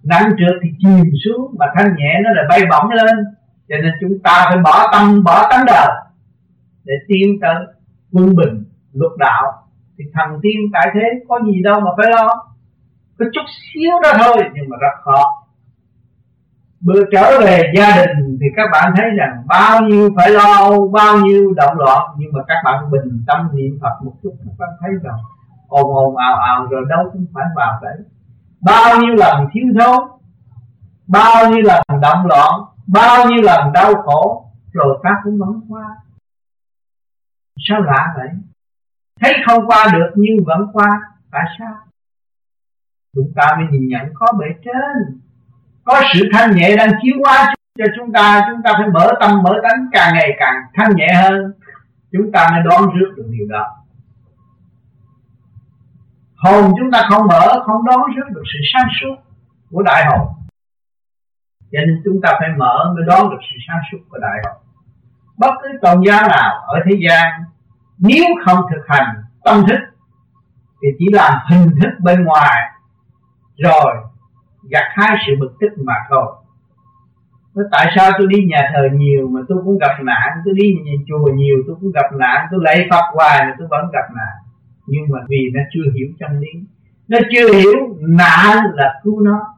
Nặng 0.02 0.32
trượt 0.38 0.56
thì 0.62 0.68
chìm 0.78 1.10
xuống, 1.24 1.54
mà 1.58 1.66
thanh 1.74 1.94
nhẹ 1.96 2.20
nó 2.24 2.30
lại 2.32 2.44
bay 2.48 2.60
bổng 2.70 2.90
lên. 2.90 3.16
Cho 3.68 3.76
nên 3.82 3.92
chúng 4.00 4.18
ta 4.24 4.44
phải 4.48 4.58
bỏ 4.64 4.90
tâm, 4.92 5.24
bỏ 5.24 5.46
tánh 5.50 5.64
đời 5.66 5.88
để 6.84 6.94
tiến 7.08 7.38
tới 7.40 7.54
quân 8.12 8.36
bình, 8.36 8.64
luật 8.92 9.12
đạo. 9.18 9.52
Thì 9.98 10.04
thần 10.14 10.40
tiên 10.42 10.60
tại 10.72 10.88
thế, 10.94 11.24
có 11.28 11.40
gì 11.46 11.62
đâu 11.62 11.80
mà 11.80 11.90
phải 11.96 12.06
lo. 12.10 12.26
Có 13.18 13.24
chút 13.32 13.42
xíu 13.74 13.92
đó 14.02 14.12
thôi, 14.24 14.44
nhưng 14.54 14.64
mà 14.68 14.76
rất 14.80 15.02
khó. 15.04 15.42
Bữa 16.80 17.02
trở 17.12 17.40
về 17.40 17.62
gia 17.76 17.96
đình 17.96 18.38
thì 18.40 18.46
các 18.56 18.68
bạn 18.72 18.92
thấy 18.96 19.06
rằng 19.18 19.44
bao 19.48 19.82
nhiêu 19.82 20.10
phải 20.16 20.30
lo, 20.30 20.86
bao 20.92 21.18
nhiêu 21.18 21.54
động 21.56 21.76
loạn. 21.76 22.02
Nhưng 22.18 22.32
mà 22.32 22.40
các 22.48 22.56
bạn 22.64 22.90
bình 22.90 23.24
tâm 23.26 23.48
niệm 23.54 23.78
phật 23.82 24.04
một 24.04 24.12
chút, 24.22 24.32
các 24.44 24.52
bạn 24.58 24.68
thấy 24.80 24.90
rằng 25.02 25.16
ồn 25.68 25.96
ồn 25.96 26.16
ào 26.16 26.34
ào 26.34 26.66
rồi 26.70 26.84
đâu 26.88 27.10
cũng 27.12 27.26
phải 27.34 27.44
vào 27.56 27.80
đấy 27.82 27.96
bao 28.60 29.00
nhiêu 29.00 29.14
lần 29.14 29.48
thiếu 29.52 29.64
thốn, 29.80 30.08
bao 31.06 31.50
nhiêu 31.50 31.62
lần 31.62 31.82
động 32.00 32.26
loạn, 32.26 32.60
bao 32.86 33.28
nhiêu 33.28 33.42
lần 33.42 33.72
đau 33.72 33.94
khổ, 33.94 34.50
rồi 34.72 34.98
ta 35.02 35.10
cũng 35.24 35.38
vẫn 35.38 35.60
qua. 35.68 35.96
Sao 37.68 37.80
lạ 37.80 38.14
vậy? 38.16 38.28
Thấy 39.20 39.34
không 39.46 39.66
qua 39.66 39.86
được 39.92 40.10
nhưng 40.14 40.44
vẫn 40.44 40.66
qua, 40.72 41.00
tại 41.30 41.44
sao? 41.58 41.74
Chúng 43.14 43.32
ta 43.36 43.56
mới 43.56 43.66
nhìn 43.70 43.88
nhận 43.88 44.12
có 44.14 44.26
bể 44.40 44.46
trên. 44.64 45.20
Có 45.84 46.02
sự 46.12 46.28
thanh 46.32 46.56
nhẹ 46.56 46.76
đang 46.76 46.90
chiếu 47.02 47.14
qua 47.22 47.54
cho 47.78 47.84
chúng 47.96 48.12
ta 48.12 48.40
chúng 48.50 48.62
ta 48.62 48.72
phải 48.78 48.88
mở 48.88 49.12
tâm, 49.20 49.42
mở 49.42 49.60
tánh 49.62 49.86
càng 49.92 50.14
ngày 50.14 50.30
càng 50.38 50.54
thanh 50.74 50.96
nhẹ 50.96 51.14
hơn. 51.22 51.52
Chúng 52.12 52.32
ta 52.32 52.48
mới 52.52 52.62
đoán 52.64 52.82
trước 52.82 53.12
được 53.16 53.26
điều 53.30 53.46
đó 53.48 53.75
hồn 56.36 56.72
chúng 56.78 56.90
ta 56.92 57.06
không 57.10 57.26
mở, 57.26 57.62
không 57.66 57.84
đón 57.86 58.00
rước 58.16 58.28
được 58.34 58.42
sự 58.52 58.58
sáng 58.72 58.88
suốt 59.00 59.16
của 59.70 59.82
đại 59.82 60.04
hồn. 60.06 60.28
Cho 61.72 61.78
nên 61.86 62.02
chúng 62.04 62.20
ta 62.22 62.36
phải 62.38 62.48
mở 62.58 62.92
mới 62.94 63.04
đón 63.06 63.30
được 63.30 63.40
sự 63.50 63.56
sáng 63.68 63.80
suốt 63.90 63.98
của 64.10 64.18
đại 64.18 64.38
hồn. 64.44 64.62
Bất 65.38 65.50
cứ 65.62 65.68
tôn 65.82 66.02
giáo 66.06 66.28
nào 66.28 66.52
ở 66.66 66.80
thế 66.84 66.96
gian, 67.08 67.32
nếu 67.98 68.24
không 68.44 68.58
thực 68.70 68.82
hành 68.88 69.14
tâm 69.44 69.64
thức, 69.68 69.78
thì 70.82 70.88
chỉ 70.98 71.06
làm 71.12 71.32
hình 71.50 71.70
thức 71.82 71.90
bên 72.00 72.24
ngoài, 72.24 72.70
rồi 73.56 73.96
gặt 74.70 74.84
hai 74.88 75.16
sự 75.26 75.32
bực 75.40 75.52
tức 75.60 75.68
mà 75.84 75.94
thôi. 76.10 76.26
Nói 77.54 77.66
tại 77.72 77.92
sao 77.96 78.10
tôi 78.18 78.26
đi 78.30 78.44
nhà 78.44 78.70
thờ 78.74 78.88
nhiều 78.92 79.28
mà 79.28 79.40
tôi 79.48 79.58
cũng 79.64 79.78
gặp 79.78 79.96
nạn, 80.02 80.28
Tôi 80.44 80.54
đi 80.56 80.74
nhà 80.84 80.92
chùa 81.08 81.32
nhiều, 81.34 81.56
tôi 81.66 81.76
cũng 81.80 81.92
gặp 81.92 82.12
nạn, 82.18 82.46
Tôi 82.50 82.60
lạy 82.62 82.86
Phật 82.90 83.04
hoài 83.14 83.46
mà 83.46 83.54
tôi 83.58 83.68
vẫn 83.70 83.90
gặp 83.92 84.06
nạn? 84.16 84.45
Nhưng 84.86 85.02
mà 85.08 85.18
vì 85.28 85.50
nó 85.54 85.60
chưa 85.72 85.90
hiểu 85.94 86.08
chân 86.18 86.40
lý, 86.40 86.48
Nó 87.08 87.18
chưa 87.32 87.54
hiểu 87.54 87.98
nạn 88.00 88.56
là 88.74 89.00
cứu 89.02 89.20
nó, 89.20 89.54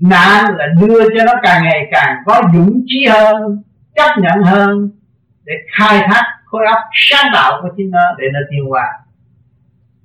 Nạn 0.00 0.56
là 0.56 0.66
đưa 0.80 1.02
cho 1.04 1.24
nó 1.26 1.32
càng 1.42 1.62
ngày 1.64 1.88
càng 1.90 2.16
có 2.26 2.42
dũng 2.54 2.82
chí 2.86 3.06
hơn, 3.10 3.62
Chấp 3.94 4.20
nhận 4.22 4.42
hơn 4.42 4.90
Để 5.44 5.52
khai 5.78 6.06
thác 6.10 6.22
khối 6.44 6.66
óc 6.66 6.78
sáng 6.92 7.30
tạo 7.34 7.58
của 7.62 7.68
chính 7.76 7.90
nó 7.90 8.14
Để 8.18 8.24
nó 8.32 8.40
tiêu 8.50 8.68
hóa. 8.68 8.84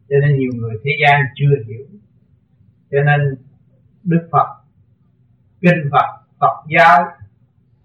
Cho 0.10 0.16
nên 0.22 0.40
nhiều 0.40 0.52
người 0.56 0.74
thế 0.84 0.92
gian 1.02 1.22
chưa 1.36 1.56
hiểu. 1.68 1.86
Cho 2.92 2.98
nên 3.06 3.36
đức 4.04 4.28
phật, 4.32 4.48
kinh 5.62 5.90
phật 5.92 6.24
phật 6.40 6.64
giáo 6.70 7.06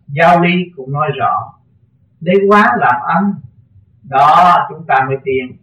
giáo 0.08 0.42
lý 0.42 0.50
cũng 0.76 0.92
nói 0.92 1.08
rõ, 1.18 1.52
lấy 2.20 2.36
quá 2.48 2.76
làm 2.78 2.94
ấm 3.02 3.34
đó 4.02 4.56
chúng 4.68 4.86
ta 4.86 5.04
mới 5.08 5.16
tiền 5.24 5.56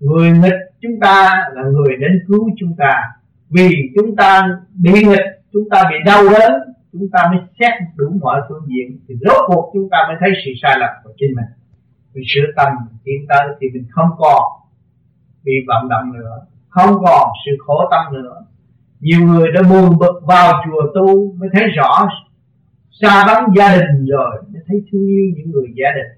người 0.00 0.30
nghịch 0.30 0.60
chúng 0.80 1.00
ta 1.00 1.44
là 1.54 1.62
người 1.62 1.96
đến 1.96 2.24
cứu 2.28 2.50
chúng 2.60 2.74
ta. 2.78 3.02
Vì 3.50 3.68
chúng 3.94 4.16
ta 4.16 4.48
bị 4.74 4.92
nghịch, 4.92 5.26
chúng 5.52 5.68
ta 5.70 5.82
bị 5.90 5.96
đau 6.06 6.22
đớn, 6.24 6.52
chúng 6.92 7.08
ta 7.12 7.30
mới 7.30 7.40
xét 7.60 7.72
đủ 7.96 8.18
mọi 8.20 8.40
phương 8.48 8.66
diện 8.66 8.98
thì 9.08 9.14
rốt 9.20 9.44
cuộc 9.46 9.70
chúng 9.74 9.88
ta 9.90 9.98
mới 10.08 10.16
thấy 10.20 10.30
sự 10.44 10.50
sai 10.62 10.76
lầm 10.78 10.90
của 11.04 11.10
chính 11.16 11.30
mình. 11.36 11.44
Mình 12.14 12.24
sửa 12.26 12.46
tâm 12.56 12.72
tiến 13.04 13.26
tới 13.28 13.48
thì 13.60 13.66
mình 13.74 13.86
không 13.90 14.10
còn 14.18 14.42
bị 15.44 15.52
vận 15.66 15.88
động 15.88 16.12
nữa, 16.12 16.46
không 16.68 16.94
còn 17.04 17.28
sự 17.46 17.56
khổ 17.66 17.88
tâm 17.90 18.14
nữa. 18.14 18.44
Nhiều 19.00 19.20
người 19.26 19.52
đã 19.54 19.62
buồn 19.70 19.98
bực 19.98 20.20
vào 20.26 20.62
chùa 20.64 20.82
tu 20.94 21.32
mới 21.32 21.48
thấy 21.52 21.64
rõ, 21.76 22.08
xa 23.00 23.24
vắng 23.26 23.46
gia 23.56 23.76
đình 23.76 24.06
rồi, 24.06 24.42
mới 24.52 24.62
thấy 24.66 24.82
thương 24.92 25.06
yêu 25.06 25.24
những 25.36 25.50
người 25.50 25.66
gia 25.76 25.90
đình 25.96 26.17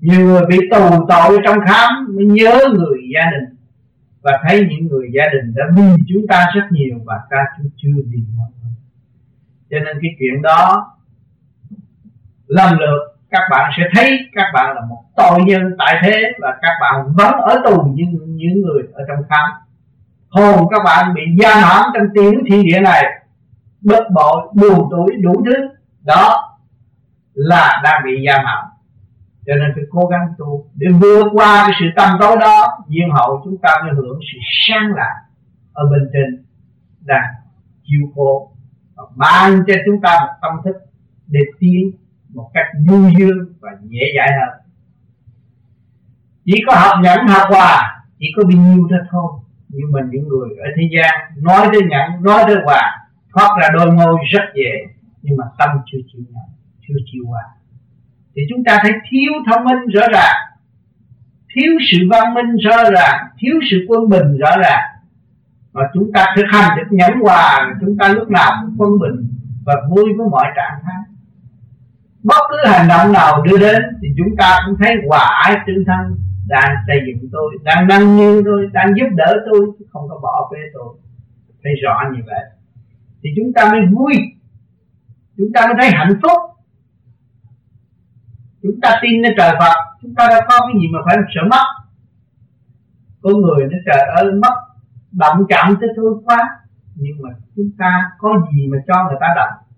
nhiều 0.00 0.26
người 0.26 0.42
bị 0.48 0.58
tù 0.70 1.06
tội 1.08 1.38
trong 1.44 1.58
khám 1.66 2.16
mới 2.16 2.24
nhớ 2.24 2.60
người 2.72 2.98
gia 3.14 3.30
đình 3.30 3.56
và 4.22 4.32
thấy 4.48 4.66
những 4.70 4.86
người 4.88 5.08
gia 5.14 5.24
đình 5.32 5.54
đã 5.54 5.64
vì 5.76 6.02
chúng 6.08 6.26
ta 6.28 6.50
rất 6.54 6.62
nhiều 6.70 6.98
và 7.04 7.20
ta 7.30 7.44
cũng 7.56 7.70
chưa 7.76 8.02
vì 8.06 8.18
mọi 8.36 8.48
người. 8.62 8.72
Cho 9.70 9.78
nên 9.84 9.96
cái 10.02 10.10
chuyện 10.18 10.42
đó 10.42 10.90
lần 12.46 12.78
lượt 12.78 13.18
các 13.30 13.42
bạn 13.50 13.70
sẽ 13.76 13.82
thấy 13.94 14.18
các 14.32 14.46
bạn 14.54 14.74
là 14.74 14.80
một 14.88 15.04
tội 15.16 15.40
nhân 15.46 15.62
tại 15.78 16.00
thế 16.02 16.22
và 16.40 16.56
các 16.62 16.72
bạn 16.80 17.12
vẫn 17.14 17.32
ở 17.32 17.62
tù 17.64 17.82
như 17.82 18.04
những 18.26 18.62
người 18.62 18.82
ở 18.92 19.04
trong 19.08 19.24
khám. 19.28 19.50
Hồn 20.28 20.68
các 20.70 20.82
bạn 20.84 21.14
bị 21.14 21.22
gia 21.42 21.54
hãm 21.60 21.90
trong 21.94 22.06
tiếng 22.14 22.42
thi 22.50 22.62
địa 22.62 22.80
này 22.80 23.04
bất 23.80 24.04
bội, 24.14 24.48
buồn 24.54 24.88
tuổi 24.90 25.16
đủ 25.22 25.44
thứ. 25.44 25.68
Đó 26.02 26.54
là 27.34 27.80
đang 27.84 28.02
bị 28.04 28.10
gia 28.26 28.38
hãm 28.38 28.64
cho 29.48 29.54
nên 29.54 29.70
phải 29.74 29.84
cố 29.90 30.06
gắng 30.06 30.34
tu 30.38 30.70
để 30.74 30.86
vượt 31.00 31.24
qua 31.32 31.64
cái 31.66 31.76
sự 31.80 31.86
tâm 31.96 32.16
tối 32.20 32.36
đó. 32.40 32.84
Nhiên 32.88 33.08
hậu 33.10 33.40
chúng 33.44 33.56
ta 33.62 33.70
mới 33.82 33.94
hưởng 33.94 34.18
sự 34.32 34.38
sáng 34.68 34.94
lạc 34.96 35.14
ở 35.72 35.84
bên 35.90 36.10
trên 36.12 36.44
đang 37.00 37.34
chiêu 37.84 38.12
cô 38.14 38.50
và 38.96 39.04
ban 39.16 39.62
cho 39.66 39.74
chúng 39.86 40.00
ta 40.00 40.18
một 40.20 40.32
tâm 40.42 40.52
thức 40.64 40.76
để 41.26 41.40
tiến 41.58 41.90
một 42.34 42.50
cách 42.54 42.66
vui 42.88 43.12
dương 43.18 43.54
và 43.60 43.70
dễ 43.82 44.00
dãi 44.16 44.28
hơn. 44.40 44.60
Chỉ 46.44 46.54
có 46.66 46.74
học 46.76 46.96
nhẫn, 47.02 47.26
học 47.26 47.48
hòa, 47.50 48.04
chỉ 48.18 48.26
có 48.36 48.42
bao 48.44 48.62
nhiêu 48.62 48.86
đó 48.90 48.96
thôi. 49.10 49.32
Nhưng 49.68 49.92
mà 49.92 50.00
những 50.10 50.28
người 50.28 50.48
ở 50.58 50.66
thế 50.76 50.82
gian 50.96 51.14
nói 51.36 51.68
tới 51.72 51.80
nhẫn, 51.90 52.22
nói 52.22 52.42
tới 52.46 52.56
hòa, 52.64 53.08
thoát 53.32 53.48
ra 53.62 53.68
đôi 53.74 53.92
môi 53.92 54.18
rất 54.32 54.44
dễ, 54.54 54.72
nhưng 55.22 55.36
mà 55.36 55.44
tâm 55.58 55.68
chưa 55.86 55.98
chịu 56.12 56.22
nhận 56.30 56.44
chưa 56.88 56.94
chịu 57.12 57.24
hòa 57.26 57.42
thì 58.38 58.44
chúng 58.50 58.64
ta 58.64 58.78
thấy 58.82 58.92
thiếu 59.10 59.32
thông 59.46 59.64
minh 59.64 59.88
rõ 59.94 60.06
ràng, 60.12 60.36
thiếu 61.54 61.72
sự 61.90 61.98
văn 62.10 62.34
minh 62.34 62.56
rõ 62.56 62.90
ràng, 62.90 63.26
thiếu 63.38 63.54
sự 63.70 63.76
quân 63.88 64.08
bình 64.08 64.36
rõ 64.38 64.50
ràng. 64.62 64.82
Và 65.72 65.82
chúng 65.94 66.12
ta 66.12 66.26
thực 66.36 66.44
hành 66.48 66.78
được 66.78 66.86
nhẫn 66.90 67.20
hòa, 67.20 67.74
chúng 67.80 67.96
ta 67.98 68.08
lúc 68.08 68.30
nào 68.30 68.52
cũng 68.60 68.74
quân 68.78 68.90
bình 68.98 69.28
và 69.66 69.74
vui 69.90 70.04
với 70.16 70.26
mọi 70.30 70.46
trạng 70.56 70.80
thái. 70.84 71.02
Bất 72.22 72.42
cứ 72.50 72.70
hành 72.70 72.88
động 72.88 73.12
nào 73.12 73.42
đưa 73.42 73.58
đến 73.58 73.82
thì 74.02 74.08
chúng 74.16 74.36
ta 74.36 74.58
cũng 74.66 74.76
thấy 74.80 74.94
hòa 75.08 75.40
ái 75.44 75.56
tương 75.66 75.84
thân, 75.86 76.18
đang 76.48 76.76
xây 76.86 77.00
dựng 77.06 77.28
tôi, 77.32 77.58
đang 77.64 77.86
nâng 77.88 78.16
niu 78.16 78.42
tôi, 78.44 78.70
đang 78.72 78.94
giúp 78.96 79.08
đỡ 79.16 79.36
tôi 79.50 79.66
không 79.92 80.08
có 80.08 80.18
bỏ 80.22 80.50
bê 80.52 80.58
tôi. 80.74 80.94
Thấy 81.64 81.72
rõ 81.82 82.00
như 82.12 82.22
vậy. 82.26 82.44
Thì 83.22 83.30
chúng 83.36 83.52
ta 83.52 83.72
mới 83.72 83.80
vui, 83.92 84.14
chúng 85.36 85.48
ta 85.54 85.66
mới 85.66 85.74
thấy 85.80 85.90
hạnh 85.90 86.20
phúc 86.22 86.57
chúng 88.62 88.80
ta 88.82 88.98
tin 89.02 89.22
nơi 89.22 89.34
trời 89.38 89.52
Phật, 89.58 89.74
chúng 90.02 90.14
ta 90.14 90.28
đã 90.28 90.40
có 90.48 90.58
cái 90.60 90.80
gì 90.80 90.86
mà 90.92 90.98
phải 91.06 91.16
sợ 91.34 91.40
mất? 91.50 91.64
Con 93.22 93.32
người 93.40 93.68
nó 93.70 93.78
trời 93.86 94.02
ơi, 94.16 94.32
mất 94.32 94.54
động 95.12 95.46
chạm 95.48 95.76
tới 95.80 95.90
tôi 95.96 96.14
quá, 96.24 96.60
nhưng 96.94 97.16
mà 97.22 97.30
chúng 97.56 97.70
ta 97.78 98.10
có 98.18 98.46
gì 98.52 98.66
mà 98.66 98.78
cho 98.86 99.04
người 99.04 99.18
ta 99.20 99.26
động 99.36 99.68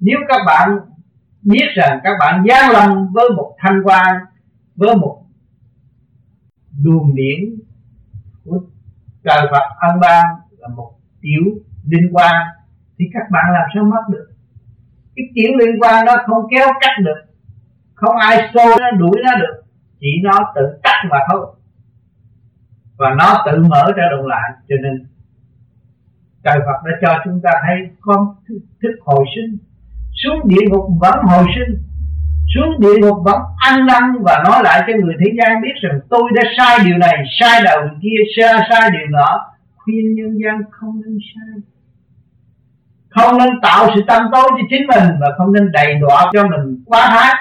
nếu 0.00 0.18
các 0.28 0.40
bạn 0.46 0.78
biết 1.42 1.66
rằng 1.74 2.00
các 2.04 2.12
bạn 2.20 2.44
gian 2.48 2.70
lầm 2.70 3.12
với 3.12 3.30
một 3.36 3.56
thanh 3.58 3.82
quan 3.84 4.16
với 4.76 4.96
một 4.96 5.22
luồng 6.82 7.14
điển 7.14 7.60
của 8.44 8.60
trời 9.24 9.48
Phật 9.50 9.62
ân 9.80 10.00
ban 10.00 10.24
là 10.58 10.68
một 10.68 10.92
tiểu 11.20 11.42
liên 11.84 12.10
quan 12.12 12.34
thì 12.98 13.04
các 13.12 13.30
bạn 13.30 13.44
làm 13.52 13.68
sao 13.74 13.84
mất 13.84 14.02
được? 14.08 14.28
Cái 15.16 15.26
tiểu 15.34 15.50
liên 15.58 15.80
quan 15.80 16.06
đó 16.06 16.16
không 16.26 16.46
kéo 16.50 16.66
cắt 16.80 16.90
được 17.04 17.27
không 18.00 18.16
ai 18.16 18.50
xô 18.54 18.64
nó 18.80 18.90
đuổi 18.90 19.20
nó 19.24 19.34
được. 19.40 19.62
Chỉ 20.00 20.08
nó 20.22 20.52
tự 20.54 20.62
cắt 20.82 21.04
mà 21.10 21.18
thôi. 21.30 21.46
Và 22.96 23.14
nó 23.18 23.44
tự 23.46 23.62
mở 23.62 23.92
ra 23.96 24.04
động 24.10 24.26
lại. 24.26 24.50
Cho 24.68 24.74
nên 24.82 25.06
trời 26.44 26.58
Phật 26.66 26.78
đã 26.84 26.92
cho 27.02 27.22
chúng 27.24 27.40
ta 27.42 27.50
thấy 27.66 27.76
con 28.00 28.34
thức 28.82 28.92
hồi 29.04 29.24
sinh. 29.36 29.58
Xuống 30.22 30.48
địa 30.48 30.66
ngục 30.70 30.84
vẫn 31.00 31.18
hồi 31.24 31.44
sinh. 31.54 31.82
Xuống 32.54 32.80
địa 32.80 32.98
ngục 33.00 33.16
vẫn 33.24 33.40
ăn 33.56 33.86
năn. 33.86 34.02
Và 34.22 34.42
nói 34.44 34.60
lại 34.64 34.82
cho 34.86 34.92
người 35.02 35.14
thế 35.24 35.32
gian 35.38 35.62
biết 35.62 35.74
rằng 35.82 36.00
tôi 36.10 36.22
đã 36.34 36.42
sai 36.58 36.78
điều 36.86 36.98
này 36.98 37.24
sai 37.40 37.62
đầu 37.64 37.78
kia 38.02 38.18
sai, 38.36 38.68
sai 38.70 38.90
điều 38.90 39.06
nọ. 39.10 39.40
Khuyên 39.76 40.14
nhân 40.14 40.38
gian 40.44 40.62
không 40.70 41.00
nên 41.04 41.18
sai. 41.34 41.62
Không 43.08 43.38
nên 43.38 43.60
tạo 43.62 43.88
sự 43.94 44.02
tâm 44.06 44.22
tối 44.32 44.44
cho 44.50 44.66
chính 44.70 44.86
mình. 44.86 45.18
Và 45.20 45.26
không 45.38 45.52
nên 45.52 45.72
đầy 45.72 45.94
đọa 45.94 46.30
cho 46.32 46.42
mình 46.48 46.82
quá 46.86 47.08
thái 47.10 47.37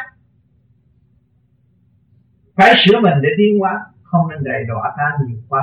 phải 2.57 2.73
sửa 2.85 2.99
mình 2.99 3.13
để 3.21 3.29
tiến 3.37 3.59
hóa, 3.59 3.79
không 4.03 4.29
nên 4.29 4.43
đầy 4.43 4.63
đọa 4.67 4.93
ta 4.97 5.03
nhiều 5.27 5.37
quá. 5.49 5.61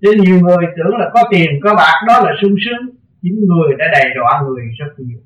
Cho 0.00 0.10
nhiều 0.20 0.40
người 0.40 0.66
tưởng 0.76 0.96
là 0.98 1.10
có 1.14 1.22
tiền, 1.30 1.50
có 1.62 1.74
bạc, 1.74 2.04
đó 2.08 2.20
là 2.20 2.32
sung 2.42 2.54
sướng. 2.64 2.96
Chính 3.22 3.40
người 3.40 3.76
đã 3.78 3.84
đầy 3.92 4.14
đọa 4.14 4.42
người 4.42 4.64
rất 4.78 4.92
nhiều. 4.98 5.18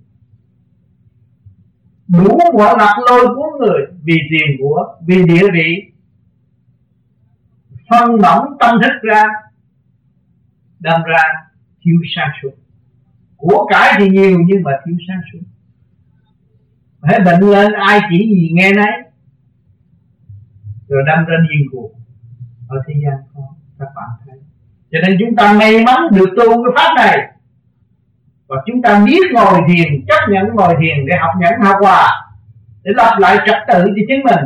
Đủ 2.09 2.39
mọi 2.59 2.77
mặt 2.77 2.95
lôi 3.11 3.27
cuốn 3.27 3.61
người 3.61 3.87
vì 4.03 4.15
tiền 4.31 4.57
của, 4.59 4.97
vì 5.07 5.23
địa 5.23 5.51
vị. 5.53 5.93
Phân 7.91 8.21
mỏng 8.23 8.47
tâm 8.61 8.77
thức 8.83 8.93
ra, 9.03 9.23
đâm 10.81 11.03
ra 11.03 11.23
thiếu 11.85 11.97
sáng 12.17 12.29
suốt. 12.43 12.51
Của 13.37 13.67
cải 13.71 13.95
thì 13.99 14.09
nhiều 14.09 14.39
nhưng 14.47 14.63
mà 14.63 14.73
thiếu 14.87 14.97
sáng 15.09 15.21
suốt. 15.33 15.41
Hãy 17.03 17.21
bệnh 17.21 17.41
lên, 17.41 17.73
ai 17.73 18.01
chỉ 18.11 18.19
gì 18.19 18.51
nghe 18.53 18.73
nấy 18.73 19.06
rồi 20.89 21.03
đâm 21.07 21.25
ra 21.25 21.37
điên 21.49 21.67
cuồng 21.73 21.93
ở 22.69 22.77
thế 22.87 22.95
gian 23.05 23.15
có 23.35 23.41
các 23.79 23.89
bạn 23.97 24.09
thấy. 24.27 24.39
Cho 24.93 24.99
nên 25.07 25.17
chúng 25.21 25.37
ta 25.37 25.53
may 25.53 25.85
mắn 25.85 26.01
được 26.13 26.29
tu 26.37 26.47
cái 26.49 26.73
pháp 26.77 26.95
này. 26.97 27.33
Và 28.49 28.57
chúng 28.67 28.83
ta 28.83 29.05
biết 29.07 29.23
ngồi 29.35 29.61
thiền, 29.69 30.07
chấp 30.09 30.33
nhận 30.33 30.45
ngồi 30.55 30.75
thiền 30.81 31.07
để 31.07 31.17
học 31.21 31.31
nhẫn 31.41 31.61
học 31.61 31.77
hòa, 31.81 32.09
để 32.83 32.93
lập 32.97 33.17
lại 33.19 33.37
trật 33.47 33.57
tự 33.69 33.85
cho 33.85 34.03
chính 34.09 34.25
mình. 34.25 34.45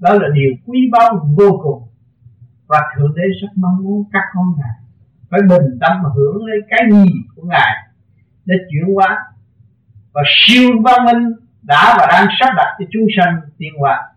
Đó 0.00 0.12
là 0.14 0.28
điều 0.34 0.52
quý 0.66 0.88
báu 0.92 1.32
vô 1.36 1.60
cùng. 1.62 1.88
Và 2.66 2.78
thượng 2.96 3.14
đế 3.14 3.22
rất 3.42 3.48
mong 3.56 3.84
muốn 3.84 4.04
các 4.12 4.22
con 4.34 4.54
ngài 4.58 4.82
phải 5.32 5.40
bình 5.48 5.78
tâm 5.80 6.02
mà 6.02 6.08
hưởng 6.16 6.44
lấy 6.44 6.58
cái 6.70 6.80
gì 6.90 7.04
của 7.36 7.42
ngài 7.42 7.76
để 8.44 8.54
chuyển 8.70 8.94
hóa. 8.94 9.18
Và 10.12 10.22
siêu 10.26 10.70
văn 10.84 11.04
minh 11.04 11.32
đã 11.62 11.96
và 11.98 12.06
đang 12.10 12.26
sắp 12.40 12.54
đặt 12.56 12.76
cho 12.78 12.84
chúng 12.92 13.06
sanh 13.16 13.40
tiên 13.58 13.72
hóa 13.78 14.11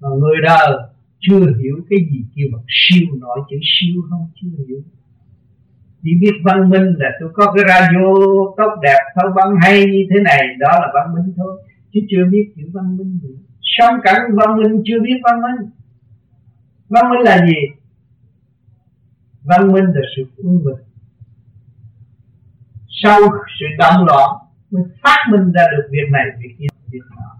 mà 0.00 0.08
người 0.20 0.36
đời 0.42 0.78
chưa 1.20 1.40
hiểu 1.40 1.76
cái 1.90 1.98
gì 2.10 2.24
kêu 2.34 2.46
bằng 2.52 2.64
siêu 2.68 3.06
nói 3.20 3.38
chữ 3.50 3.56
siêu 3.62 4.02
không, 4.10 4.30
chưa 4.40 4.48
hiểu. 4.66 4.80
Chỉ 6.02 6.10
biết 6.20 6.32
văn 6.44 6.70
minh 6.70 6.94
là 6.98 7.08
tôi 7.20 7.30
có 7.32 7.52
cái 7.52 7.64
radio 7.68 8.06
tốt 8.56 8.72
đẹp, 8.82 9.02
thôi, 9.14 9.32
văn 9.36 9.54
hay 9.62 9.86
như 9.86 10.02
thế 10.10 10.20
này, 10.24 10.40
đó 10.58 10.68
là 10.72 10.88
văn 10.94 11.14
minh 11.14 11.34
thôi. 11.36 11.62
Chứ 11.92 12.00
chưa 12.10 12.24
biết 12.30 12.52
chữ 12.56 12.62
văn 12.72 12.96
minh 12.96 13.20
được 13.22 13.36
sống 13.78 13.94
cảnh 14.04 14.20
văn 14.34 14.56
minh 14.56 14.82
chưa 14.84 15.00
biết 15.02 15.20
văn 15.24 15.40
minh. 15.42 15.70
Văn 16.88 17.10
minh 17.10 17.20
là 17.24 17.46
gì? 17.46 17.60
Văn 19.42 19.72
minh 19.72 19.84
là 19.84 20.00
sự 20.16 20.22
quân 20.36 20.64
bình. 20.64 20.84
Sau 23.02 23.20
sự 23.60 23.66
động 23.78 24.04
loạn, 24.06 24.30
mới 24.70 24.82
phát 25.02 25.18
minh 25.30 25.52
ra 25.52 25.62
được 25.70 25.88
việc 25.90 26.08
này, 26.12 26.24
việc 26.42 26.54
kia, 26.58 26.66
việc 26.92 27.04
nọ 27.16 27.37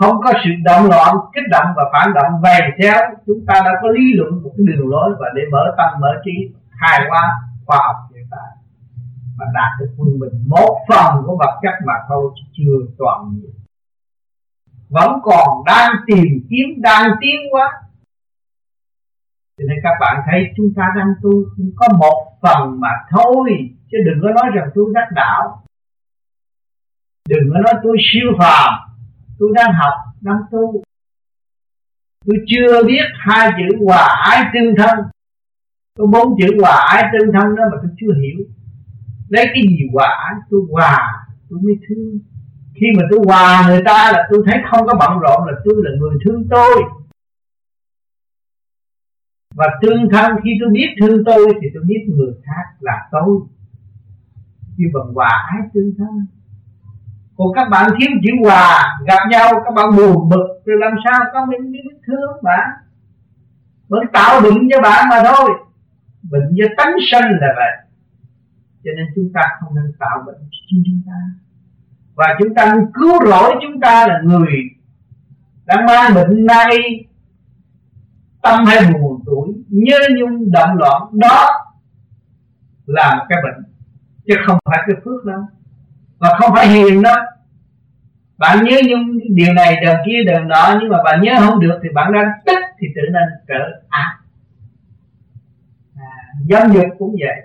không 0.00 0.16
có 0.24 0.30
sự 0.44 0.50
động 0.68 0.84
loạn, 0.90 1.10
kích 1.34 1.48
động 1.50 1.68
và 1.76 1.84
phản 1.92 2.08
động. 2.14 2.32
Về 2.44 2.58
theo, 2.78 3.00
chúng 3.26 3.40
ta 3.46 3.54
đã 3.66 3.72
có 3.82 3.88
lý 3.88 4.04
luận 4.18 4.42
một 4.42 4.52
cái 4.56 4.64
đường 4.68 4.88
lối 4.88 5.10
và 5.20 5.26
để 5.36 5.42
mở 5.52 5.64
tâm, 5.78 6.00
mở 6.00 6.12
trí. 6.24 6.36
Hài 6.70 7.00
hòa 7.08 7.24
khoa 7.66 7.78
học 7.86 7.96
hiện 8.14 8.26
tại. 8.30 8.50
Mà 9.38 9.46
đạt 9.54 9.70
được 9.80 9.90
quân 9.96 10.08
bình. 10.20 10.44
Một 10.46 10.72
phần 10.88 11.22
của 11.26 11.36
vật 11.36 11.54
chất 11.62 11.74
mà 11.86 11.94
thôi, 12.08 12.30
chứ 12.36 12.42
chưa 12.56 12.76
toàn 12.98 13.20
diện. 13.34 13.54
Vẫn 14.88 15.10
còn 15.22 15.48
đang 15.66 15.92
tìm 16.06 16.28
kiếm, 16.50 16.66
đang 16.82 17.10
tiến 17.20 17.40
quá 17.50 17.66
cho 19.60 19.64
nên 19.68 19.78
các 19.82 19.94
bạn 20.00 20.22
thấy 20.30 20.40
chúng 20.56 20.66
ta 20.76 20.82
đang 20.96 21.08
tu 21.22 21.30
có 21.76 21.88
một 21.98 22.38
phần 22.42 22.80
mà 22.80 22.88
thôi. 23.10 23.50
Chứ 23.90 23.98
đừng 24.06 24.18
có 24.22 24.28
nói 24.30 24.50
rằng 24.54 24.68
tôi 24.74 24.84
đắc 24.94 25.08
đạo. 25.14 25.62
Đừng 27.28 27.50
có 27.52 27.60
nói 27.60 27.74
tôi 27.82 27.96
siêu 28.12 28.28
phàm 28.38 28.89
tôi 29.40 29.50
đang 29.54 29.72
học, 29.72 29.94
đang 30.20 30.38
tu. 30.50 30.82
Tôi 32.26 32.36
chưa 32.46 32.84
biết 32.86 33.04
hai 33.18 33.50
chữ 33.58 33.76
hòa 33.84 34.06
ái 34.30 34.44
tương 34.54 34.74
thân. 34.76 34.98
Có 35.98 36.06
bốn 36.06 36.36
chữ 36.38 36.46
hòa 36.60 36.86
ái 36.92 37.04
tương 37.12 37.32
thân 37.32 37.54
đó 37.56 37.62
mà 37.72 37.78
tôi 37.82 37.90
chưa 38.00 38.14
hiểu. 38.22 38.46
Lấy 39.28 39.44
cái 39.54 39.62
gì 39.62 39.78
hòa 39.92 40.08
ái? 40.28 40.40
Tôi 40.50 40.60
hòa, 40.70 40.98
tôi 41.50 41.58
mới 41.62 41.74
thương. 41.88 42.18
Khi 42.74 42.86
mà 42.96 43.02
tôi 43.10 43.20
hòa 43.26 43.64
người 43.68 43.82
ta 43.84 44.12
là 44.12 44.28
tôi 44.30 44.42
thấy 44.46 44.58
không 44.70 44.86
có 44.86 44.94
bận 44.98 45.18
rộn 45.18 45.46
là 45.46 45.52
tôi 45.64 45.74
là 45.76 45.90
người 45.98 46.18
thương 46.24 46.48
tôi. 46.50 46.82
Và 49.54 49.66
tương 49.82 50.08
thân, 50.10 50.32
khi 50.44 50.50
tôi 50.60 50.70
biết 50.72 50.88
thương 51.00 51.24
tôi 51.24 51.46
thì 51.62 51.68
tôi 51.74 51.82
biết 51.86 52.06
người 52.08 52.32
khác 52.42 52.64
là 52.80 53.08
tôi. 53.12 53.40
Như 54.76 54.86
bằng 54.94 55.14
hòa 55.14 55.48
ái 55.52 55.68
tương 55.74 55.92
thân 55.98 56.26
còn 57.40 57.52
các 57.54 57.68
bạn 57.70 57.90
thiếu 57.98 58.10
chữ 58.22 58.30
hòa, 58.44 58.98
gặp 59.06 59.22
nhau, 59.30 59.48
các 59.64 59.74
bạn 59.74 59.96
buồn 59.96 60.28
bực, 60.28 60.46
rồi 60.64 60.76
làm 60.80 60.92
sao 61.04 61.20
có 61.32 61.46
mình 61.46 61.72
biết 61.72 61.90
thương 62.06 62.42
bạn 62.42 62.68
vẫn 63.88 64.02
tạo 64.12 64.40
bệnh 64.40 64.68
cho 64.70 64.80
bạn 64.80 65.08
mà 65.10 65.16
thôi. 65.24 65.50
Bệnh 66.30 66.48
do 66.52 66.66
tánh 66.76 66.92
sanh 67.12 67.30
là 67.40 67.48
vậy. 67.56 67.86
Cho 68.84 68.90
nên 68.96 69.06
chúng 69.14 69.30
ta 69.34 69.40
không 69.60 69.74
nên 69.74 69.92
tạo 69.98 70.22
bệnh 70.26 70.36
cho 70.50 70.58
chính 70.70 70.82
chúng 70.86 71.02
ta. 71.06 71.18
Và 72.14 72.36
chúng 72.38 72.54
ta 72.54 72.74
nên 72.74 72.84
cứu 72.94 73.26
rỗi 73.26 73.54
chúng 73.62 73.80
ta 73.80 74.06
là 74.08 74.20
người 74.24 74.56
đang 75.64 75.86
mang 75.86 76.14
bệnh 76.14 76.46
nay 76.46 76.70
tâm 78.42 78.64
hay 78.64 78.92
buồn 78.92 79.22
tuổi, 79.26 79.48
nhớ 79.68 79.98
nhung 80.18 80.50
động 80.52 80.76
loạn, 80.76 81.02
đó 81.12 81.48
là 82.86 83.14
một 83.16 83.24
cái 83.28 83.38
bệnh, 83.42 83.64
chứ 84.26 84.34
không 84.46 84.58
phải 84.64 84.78
cái 84.86 84.96
phước 85.04 85.24
đâu 85.24 85.40
và 86.20 86.38
không 86.38 86.54
phải 86.54 86.68
hiền 86.68 87.02
đó 87.02 87.16
bạn 88.38 88.64
nhớ 88.64 88.76
những 88.88 89.18
điều 89.34 89.52
này 89.52 89.76
điều 89.80 89.94
kia 90.06 90.18
điều 90.26 90.44
nọ 90.44 90.78
nhưng 90.80 90.90
mà 90.90 91.02
bạn 91.04 91.22
nhớ 91.22 91.32
không 91.38 91.60
được 91.60 91.78
thì 91.82 91.88
bạn 91.94 92.12
đang 92.12 92.26
tức 92.46 92.58
thì 92.80 92.86
tự 92.94 93.02
nên 93.12 93.22
trở 93.48 93.80
ác. 93.88 94.18
À, 95.96 96.12
dâm 96.48 96.72
dục 96.72 96.86
cũng 96.98 97.16
vậy. 97.20 97.36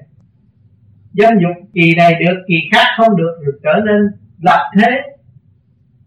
Dâm 1.14 1.34
dục 1.42 1.70
kỳ 1.74 1.96
này 1.96 2.16
được 2.16 2.44
kỳ 2.48 2.56
khác 2.72 2.86
không 2.98 3.18
được 3.18 3.40
rồi 3.44 3.60
trở 3.64 3.82
nên 3.86 4.12
lập 4.42 4.72
thế 4.80 5.02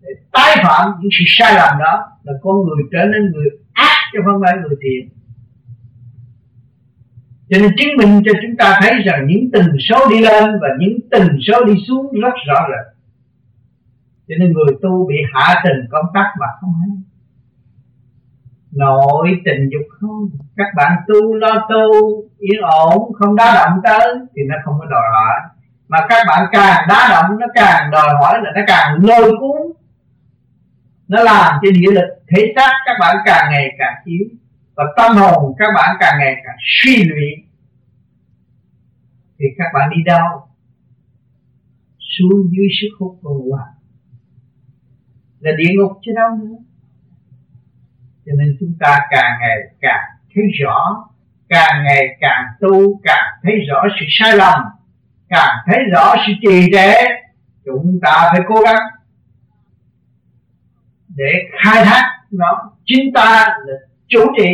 để 0.03 0.09
tái 0.33 0.57
phạm 0.65 0.91
những 1.01 1.11
sự 1.19 1.25
sai 1.27 1.55
lầm 1.55 1.79
đó 1.79 2.03
là 2.23 2.33
con 2.43 2.57
người 2.57 2.85
trở 2.93 3.05
nên 3.05 3.33
người 3.33 3.49
ác 3.73 3.97
chứ 4.13 4.19
không 4.25 4.41
phải 4.45 4.55
người 4.57 4.77
thiện 4.83 5.18
cho 7.51 7.59
nên 7.61 7.71
chứng 7.79 7.97
minh 7.99 8.23
cho 8.25 8.33
chúng 8.43 8.57
ta 8.57 8.81
thấy 8.83 8.93
rằng 9.05 9.27
những 9.27 9.51
tần 9.53 9.77
số 9.89 10.09
đi 10.11 10.21
lên 10.21 10.45
và 10.61 10.69
những 10.79 10.99
tần 11.11 11.39
số 11.47 11.65
đi 11.65 11.75
xuống 11.89 12.13
rất 12.23 12.35
rõ 12.47 12.67
rệt. 12.69 12.95
Cho 14.29 14.35
nên 14.39 14.53
người 14.53 14.75
tu 14.83 15.09
bị 15.09 15.17
hạ 15.33 15.61
tình 15.65 15.87
công 15.91 16.07
tác 16.15 16.33
mà 16.41 16.47
không 16.61 16.73
hay. 16.81 16.97
Nội 18.73 19.29
tình 19.45 19.69
dục 19.73 19.87
không. 20.01 20.29
Các 20.57 20.67
bạn 20.77 20.93
tu 21.09 21.35
lo 21.35 21.67
tu, 21.69 22.23
yên 22.39 22.61
ổn, 22.63 23.13
không 23.19 23.37
đá 23.37 23.55
động 23.55 23.81
tới 23.85 24.15
thì 24.37 24.43
nó 24.49 24.55
không 24.65 24.75
có 24.79 24.85
đòi 24.85 25.03
hỏi. 25.13 25.41
Mà 25.89 25.99
các 26.09 26.27
bạn 26.29 26.49
càng 26.53 26.87
đá 26.89 27.09
động, 27.11 27.39
nó 27.39 27.47
càng 27.55 27.91
đòi 27.91 28.09
hỏi 28.21 28.39
là 28.43 28.51
nó 28.55 28.61
càng 28.67 28.99
lôi 29.05 29.33
cuốn. 29.41 29.73
Nó 31.09 31.23
làm 31.23 31.59
cho 31.63 31.71
địa 31.71 31.93
lực, 31.93 32.09
thể 32.29 32.53
xác 32.57 32.71
các 32.87 32.97
bạn 33.01 33.17
càng 33.25 33.51
ngày 33.51 33.69
càng 33.79 33.95
yếu 34.05 34.27
và 34.79 34.85
tâm 34.97 35.17
hồn 35.17 35.55
các 35.59 35.69
bạn 35.75 35.97
càng 36.01 36.19
ngày 36.19 36.35
càng 36.45 36.57
suy 36.61 37.05
luyện 37.05 37.39
thì 39.39 39.45
các 39.59 39.65
bạn 39.75 39.91
đi 39.91 40.03
đâu? 40.07 40.49
Xuống 41.99 42.51
dưới 42.51 42.69
sức 42.81 42.89
hút 42.99 43.19
của 43.23 43.35
ngũ 43.35 43.57
là 45.41 45.53
địa 45.57 45.73
ngục 45.77 45.93
chứ 46.03 46.13
đâu 46.17 46.29
nữa. 46.37 46.57
Cho 48.27 48.33
nên 48.39 48.57
chúng 48.61 48.75
ta 48.81 48.99
càng 49.11 49.33
ngày 49.41 49.59
càng 49.81 50.05
thấy 50.35 50.45
rõ, 50.63 51.09
càng 51.49 51.85
ngày 51.85 52.07
càng 52.21 52.45
tu, 52.61 53.01
càng 53.05 53.25
thấy 53.43 53.53
rõ 53.69 53.83
sự 54.01 54.07
sai 54.09 54.37
lầm, 54.37 54.61
càng 55.29 55.57
thấy 55.67 55.79
rõ 55.93 56.15
sự 56.27 56.33
trì 56.43 56.73
trệ, 56.73 56.95
chúng 57.65 57.99
ta 58.03 58.29
phải 58.33 58.41
cố 58.49 58.55
gắng 58.65 58.83
để 61.09 61.33
khai 61.65 61.85
thác 61.85 62.19
nó. 62.31 62.73
Chính 62.85 63.13
ta 63.15 63.47
là 63.67 63.75
chủ 64.09 64.21
trị 64.39 64.49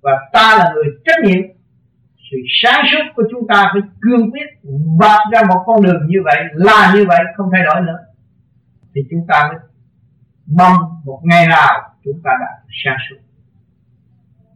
và 0.00 0.12
ta 0.32 0.56
là 0.58 0.72
người 0.74 0.84
trách 1.04 1.18
nhiệm. 1.24 1.42
Sự 2.30 2.36
sáng 2.62 2.84
suốt 2.92 3.12
của 3.16 3.22
chúng 3.30 3.46
ta 3.48 3.70
phải 3.72 3.82
cương 4.00 4.30
quyết 4.30 4.46
vạch 4.98 5.20
ra 5.32 5.42
một 5.48 5.62
con 5.66 5.82
đường 5.82 6.06
như 6.06 6.18
vậy, 6.24 6.44
là 6.52 6.92
như 6.94 7.04
vậy, 7.08 7.18
không 7.36 7.50
thay 7.52 7.62
đổi 7.64 7.80
nữa. 7.80 7.98
Thì 8.94 9.00
chúng 9.10 9.26
ta 9.28 9.48
mới 9.48 9.58
mong 10.46 10.76
một 11.04 11.20
ngày 11.24 11.46
nào 11.46 11.94
chúng 12.04 12.20
ta 12.24 12.30
đã 12.40 12.46
sáng 12.84 12.96
suốt. 13.10 13.16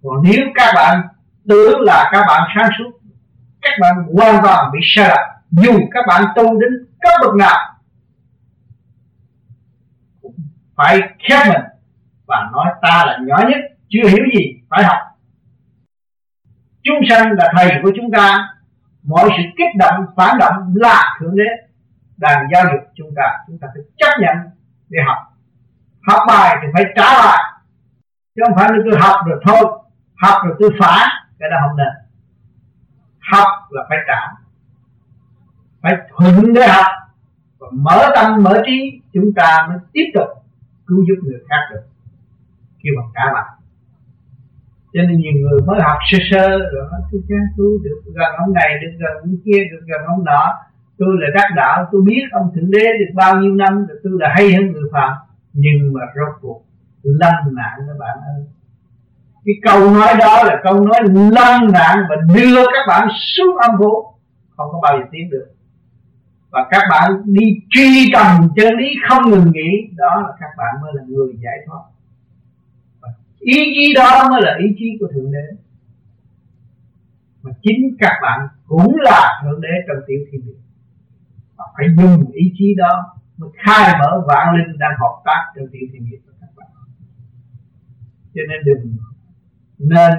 Còn 0.03 0.23
nếu 0.23 0.47
các 0.55 0.73
bạn 0.75 1.01
tưởng 1.49 1.81
là 1.81 2.09
các 2.13 2.25
bạn 2.29 2.43
sáng 2.55 2.71
suốt, 2.79 2.91
các 3.63 3.73
bạn 3.81 3.95
hoàn 4.15 4.43
toàn 4.43 4.71
bị 4.73 4.79
sai 4.83 5.09
lầm 5.09 5.19
dù 5.51 5.89
các 5.91 6.05
bạn 6.09 6.25
tu 6.37 6.61
đến 6.61 6.87
cấp 7.01 7.13
bậc 7.23 7.35
nào, 7.35 7.57
cũng 10.23 10.35
phải 10.77 11.01
khép 11.29 11.47
mình 11.49 11.63
và 12.27 12.51
nói 12.53 12.75
ta 12.83 13.05
là 13.07 13.19
nhỏ 13.27 13.37
nhất 13.49 13.76
chưa 13.89 14.09
hiểu 14.09 14.25
gì 14.35 14.63
phải 14.71 14.85
học. 14.85 14.99
Chúng 16.83 16.97
sanh 17.09 17.33
là 17.33 17.53
thầy 17.57 17.71
của 17.83 17.91
chúng 17.97 18.11
ta, 18.11 18.49
mọi 19.03 19.31
sự 19.37 19.43
kích 19.57 19.77
động, 19.79 20.07
phản 20.17 20.39
động 20.39 20.75
là 20.75 21.17
thượng 21.21 21.37
đế. 21.37 21.45
Đang 22.17 22.47
giáo 22.53 22.65
dục 22.65 22.81
chúng 22.95 23.11
ta 23.17 23.23
chúng 23.47 23.59
ta 23.59 23.69
phải 23.75 23.83
chấp 23.97 24.21
nhận 24.21 24.37
để 24.89 24.99
học. 25.07 25.19
Học 26.09 26.23
bài 26.29 26.57
thì 26.63 26.69
phải 26.75 26.85
trả 26.97 27.03
bài. 27.03 27.39
Chứ 28.35 28.43
không 28.47 28.57
phải 28.57 28.69
là 28.73 28.79
tôi 28.91 29.01
học 29.01 29.17
rồi 29.27 29.41
thôi, 29.47 29.79
học 30.17 30.43
rồi 30.45 30.57
tôi 30.59 30.71
phá, 30.81 31.07
cái 31.39 31.51
đó 31.51 31.57
không 31.69 31.77
nên. 31.77 31.89
Học 33.33 33.49
là 33.71 33.83
phải 33.89 33.99
trả. 34.07 34.21
Phải 35.83 35.93
thuận 36.09 36.53
để 36.55 36.69
học. 36.69 36.87
Và 37.59 37.67
mở 37.73 38.13
tâm, 38.15 38.43
mở 38.43 38.63
trí, 38.67 39.01
chúng 39.13 39.33
ta 39.37 39.67
mới 39.69 39.79
tiếp 39.93 40.11
tục 40.15 40.29
cứu 40.87 41.05
giúp 41.09 41.23
người 41.23 41.41
khác 41.49 41.61
được. 41.71 41.83
Kêu 42.83 42.95
bằng 42.97 43.11
cả 43.15 43.23
bạn 43.35 43.56
cho 44.97 45.03
nên 45.03 45.21
nhiều 45.21 45.33
người 45.33 45.61
mới 45.67 45.81
học 45.81 45.99
sơ 46.11 46.19
sơ, 46.31 46.49
rồi 46.49 46.85
nói, 46.91 47.01
tôi 47.13 47.21
cha, 47.29 47.35
tôi 47.57 47.79
được 47.85 48.01
gần 48.05 48.31
ông 48.39 48.53
này, 48.53 48.71
được 48.83 48.93
gần 48.99 49.13
ông 49.23 49.37
kia, 49.45 49.61
được 49.71 49.83
gần 49.87 50.01
ông 50.07 50.25
nọ. 50.25 50.55
Tôi 50.99 51.09
là 51.21 51.29
đắc 51.35 51.49
đạo, 51.57 51.89
tôi 51.93 52.03
biết 52.07 52.23
ông 52.33 52.53
thượng 52.55 52.71
đế 52.71 52.85
được 52.99 53.13
bao 53.15 53.37
nhiêu 53.41 53.55
năm, 53.55 53.87
rồi 53.87 53.99
tôi 54.05 54.13
là 54.21 54.29
hay 54.37 54.55
hơn 54.55 54.73
người 54.73 54.89
phàm. 54.93 55.13
Nhưng 55.53 55.93
mà 55.93 56.01
rốt 56.15 56.35
cuộc, 56.41 56.63
lâm 57.03 57.35
nạn 57.55 57.75
các 57.79 57.99
bạn 57.99 58.17
ơi. 58.35 58.45
Cái 59.45 59.55
câu 59.63 59.91
nói 59.95 60.15
đó 60.21 60.43
là 60.45 60.61
câu 60.65 60.85
nói 60.85 61.01
lâm 61.13 61.73
nạn 61.73 61.99
và 62.09 62.17
đưa 62.35 62.65
các 62.67 62.85
bạn 62.89 63.09
xuống 63.37 63.57
âm 63.57 63.71
phủ 63.79 64.05
không 64.57 64.69
có 64.73 64.81
bao 64.83 64.99
giờ 64.99 65.05
tiến 65.13 65.31
được. 65.31 65.47
Và 66.51 66.67
các 66.71 66.83
bạn 66.91 67.13
đi 67.25 67.61
truy 67.71 68.11
tầm 68.15 68.49
chân 68.57 68.75
lý 68.79 68.89
không 69.09 69.31
ngừng 69.31 69.53
nghỉ. 69.53 69.91
Đó 69.97 70.21
là 70.23 70.29
các 70.41 70.51
bạn 70.59 70.75
mới 70.83 70.93
là 70.95 71.03
người 71.09 71.35
giải 71.43 71.59
thoát 71.67 71.81
ý 73.55 73.59
chí 73.75 73.95
đó 73.95 74.29
mới 74.31 74.41
là 74.45 74.57
ý 74.59 74.67
chí 74.79 74.87
của 75.01 75.07
thượng 75.15 75.33
đế. 75.33 75.57
Mà 77.43 77.51
chính 77.63 77.97
các 77.99 78.13
bạn 78.23 78.49
cũng 78.67 78.97
là 78.97 79.43
thượng 79.43 79.61
đế 79.61 79.69
trong 79.89 79.97
tiểu 80.07 80.21
thiên 80.31 80.47
địa. 80.47 80.61
Và 81.57 81.65
phải 81.77 81.87
dùng 81.97 82.31
ý 82.33 82.53
chí 82.59 82.75
đó 82.77 83.17
mới 83.37 83.51
khai 83.65 83.95
mở 84.01 84.25
vạn 84.29 84.57
linh 84.57 84.79
đang 84.79 84.93
hợp 85.01 85.23
tác 85.25 85.53
trong 85.57 85.67
tiểu 85.73 85.83
thiên 85.93 86.11
địa 86.11 86.17
của 86.27 86.33
các 86.41 86.49
bạn. 86.57 86.69
Cho 88.35 88.43
nên 88.49 88.59
đừng 88.65 88.97
nên 89.79 90.13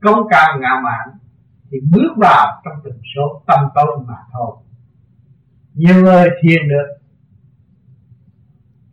công 0.00 0.28
cao 0.30 0.58
ngạo 0.60 0.80
mạn 0.84 1.18
thì 1.70 1.78
bước 1.92 2.12
vào 2.16 2.62
trong 2.64 2.74
từng 2.84 3.00
số 3.16 3.42
tâm 3.46 3.60
tối 3.74 3.98
mà 4.06 4.16
thôi. 4.32 4.56
Nhiều 5.74 6.02
người 6.02 6.28
thiền 6.42 6.68
được, 6.68 6.86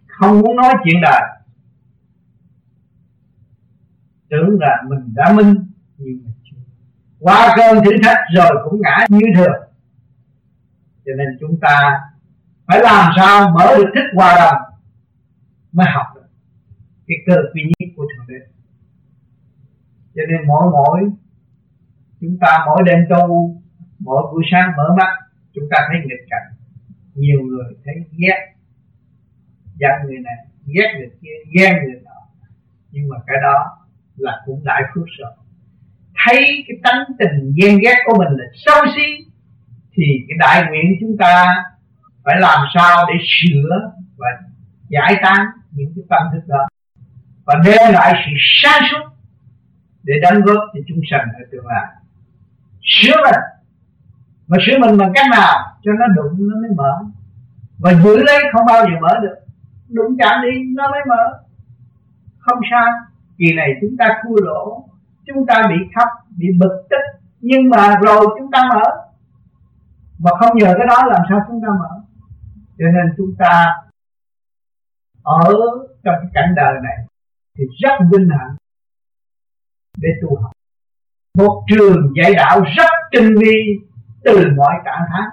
không 0.07 0.41
muốn 0.41 0.55
nói 0.55 0.73
chuyện 0.83 1.01
đời 1.01 1.38
tưởng 4.29 4.59
là 4.59 4.83
mình 4.87 5.13
đã 5.15 5.33
minh, 5.33 5.55
nhưng 5.97 6.21
mà 6.25 6.31
chưa. 6.43 6.57
Qua 7.19 7.55
cơn 7.57 7.83
thử 7.85 7.91
thách 8.03 8.17
rồi 8.35 8.69
cũng 8.69 8.81
ngã 8.81 9.05
như 9.09 9.19
thường. 9.35 9.61
Cho 11.05 11.11
nên 11.17 11.27
chúng 11.39 11.59
ta 11.61 11.99
phải 12.67 12.79
làm 12.83 13.11
sao 13.17 13.49
mở 13.49 13.75
được 13.77 13.91
thức 13.95 14.03
hòa 14.15 14.35
đồng 14.35 14.61
mới 15.71 15.87
học 15.89 16.05
được 16.15 16.27
cái 17.07 17.17
cơ 17.25 17.35
duy 17.53 17.63
nhất 17.63 17.93
của 17.95 18.05
thượng 18.05 18.27
đế. 18.27 18.45
Cho 20.15 20.21
nên 20.29 20.47
mỗi 20.47 20.71
mỗi 20.71 21.11
chúng 22.21 22.37
ta 22.41 22.63
mỗi 22.65 22.83
đêm 22.85 22.99
tu 23.09 23.55
mỗi 23.99 24.23
buổi 24.31 24.43
sáng 24.51 24.71
mở 24.77 24.95
mắt, 24.97 25.13
chúng 25.53 25.63
ta 25.71 25.77
thấy 25.87 25.97
nghịch 26.01 26.27
cảnh. 26.29 26.53
Nhiều 27.15 27.39
người 27.41 27.75
thấy 27.85 27.95
ghét, 28.17 28.53
giận 29.75 29.91
người 30.05 30.19
này, 30.19 30.47
ghét 30.65 30.93
người 30.97 31.09
kia, 31.21 31.37
ghen 31.55 31.73
người 31.83 32.01
nọ. 32.05 32.11
Nhưng 32.91 33.09
mà 33.09 33.17
cái 33.27 33.37
đó 33.41 33.78
là 34.19 34.41
cũng 34.45 34.61
đại 34.63 34.81
phước 34.93 35.05
rồi 35.19 35.31
thấy 36.25 36.65
cái 36.67 36.77
tánh 36.83 37.03
tình 37.19 37.53
ghen 37.61 37.79
ghét 37.83 37.95
của 38.05 38.17
mình 38.17 38.27
là 38.37 38.45
xấu 38.65 38.85
xí 38.95 39.25
thì 39.93 40.03
cái 40.27 40.37
đại 40.39 40.63
nguyện 40.69 40.97
chúng 40.99 41.17
ta 41.19 41.63
phải 42.23 42.35
làm 42.39 42.59
sao 42.73 43.05
để 43.07 43.13
sửa 43.27 43.91
và 44.17 44.27
giải 44.89 45.15
tán 45.23 45.45
những 45.71 45.93
cái 45.95 46.03
tâm 46.09 46.23
thức 46.33 46.47
đó. 46.47 46.67
Và 47.45 47.55
đem 47.65 47.93
lại 47.93 48.13
sự 48.25 48.31
sáng 48.63 48.81
suốt 48.91 49.09
để 50.03 50.13
đánh 50.21 50.41
góp 50.41 50.63
cho 50.73 50.79
chúng 50.87 51.01
sanh 51.11 51.27
ở 51.33 51.43
tương 51.51 51.67
lai. 51.67 51.85
Sửa 52.81 53.15
mình, 53.23 53.41
mà 54.47 54.57
sửa 54.65 54.77
mình 54.79 54.97
bằng 54.97 55.11
cách 55.15 55.25
nào 55.31 55.77
cho 55.83 55.91
nó 55.99 56.07
đụng 56.15 56.49
nó 56.49 56.55
mới 56.61 56.69
mở. 56.75 56.91
Và 57.79 57.93
giữ 57.93 58.17
lấy 58.17 58.43
không 58.53 58.65
bao 58.65 58.83
giờ 58.83 58.99
mở 59.01 59.19
được, 59.21 59.35
đụng 59.89 60.17
chạm 60.19 60.41
đi 60.41 60.63
nó 60.75 60.91
mới 60.91 61.01
mở. 61.07 61.39
Không 62.39 62.59
sao 62.71 62.87
kỳ 63.39 63.53
này 63.55 63.69
chúng 63.81 63.97
ta 63.99 64.21
thua 64.23 64.35
lỗ, 64.45 64.89
chúng 65.25 65.45
ta 65.47 65.67
bị 65.69 65.75
khóc, 65.95 66.07
bị 66.37 66.47
bực 66.59 66.87
tức, 66.89 67.19
nhưng 67.39 67.69
mà 67.69 67.95
rồi 68.05 68.25
chúng 68.39 68.51
ta 68.51 68.69
mở. 68.73 68.83
Mà 70.19 70.31
không 70.39 70.57
nhờ 70.57 70.73
cái 70.77 70.87
đó 70.87 70.97
làm 71.07 71.21
sao 71.29 71.39
chúng 71.47 71.61
ta 71.61 71.67
mở? 71.79 72.01
Cho 72.77 72.85
nên 72.85 73.13
chúng 73.17 73.35
ta 73.39 73.75
ở 75.23 75.53
trong 76.03 76.15
cái 76.21 76.31
cảnh 76.33 76.53
đời 76.55 76.73
này 76.83 76.97
thì 77.57 77.63
rất 77.79 78.05
vinh 78.11 78.29
hạnh 78.29 78.55
để 79.97 80.09
tu 80.21 80.41
học. 80.41 80.51
Một 81.37 81.63
trường 81.67 82.13
dạy 82.15 82.33
đạo 82.35 82.61
rất 82.77 82.91
tinh 83.11 83.35
vi 83.39 83.55
từ 84.23 84.37
mọi 84.57 84.73
trạng 84.85 85.05
thái, 85.09 85.27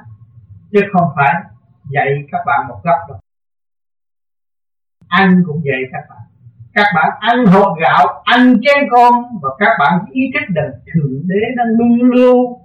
chứ 0.72 0.80
không 0.92 1.10
phải 1.16 1.34
dạy 1.90 2.06
các 2.32 2.38
bạn 2.46 2.68
một 2.68 2.80
góc 2.84 2.98
đâu. 3.08 3.18
Anh 5.08 5.42
cũng 5.46 5.62
dạy 5.64 5.80
các 5.92 6.06
bạn 6.08 6.25
các 6.76 6.86
bạn 6.94 7.10
ăn 7.20 7.46
hộp 7.46 7.72
gạo, 7.82 8.22
ăn 8.24 8.54
chén 8.62 8.88
con 8.90 9.14
và 9.42 9.48
các 9.58 9.72
bạn 9.78 10.04
ý 10.10 10.22
thức 10.34 10.44
được 10.48 10.72
thượng 10.92 11.22
đế 11.28 11.40
đang 11.56 11.66
luôn 11.78 12.10
lưu 12.10 12.60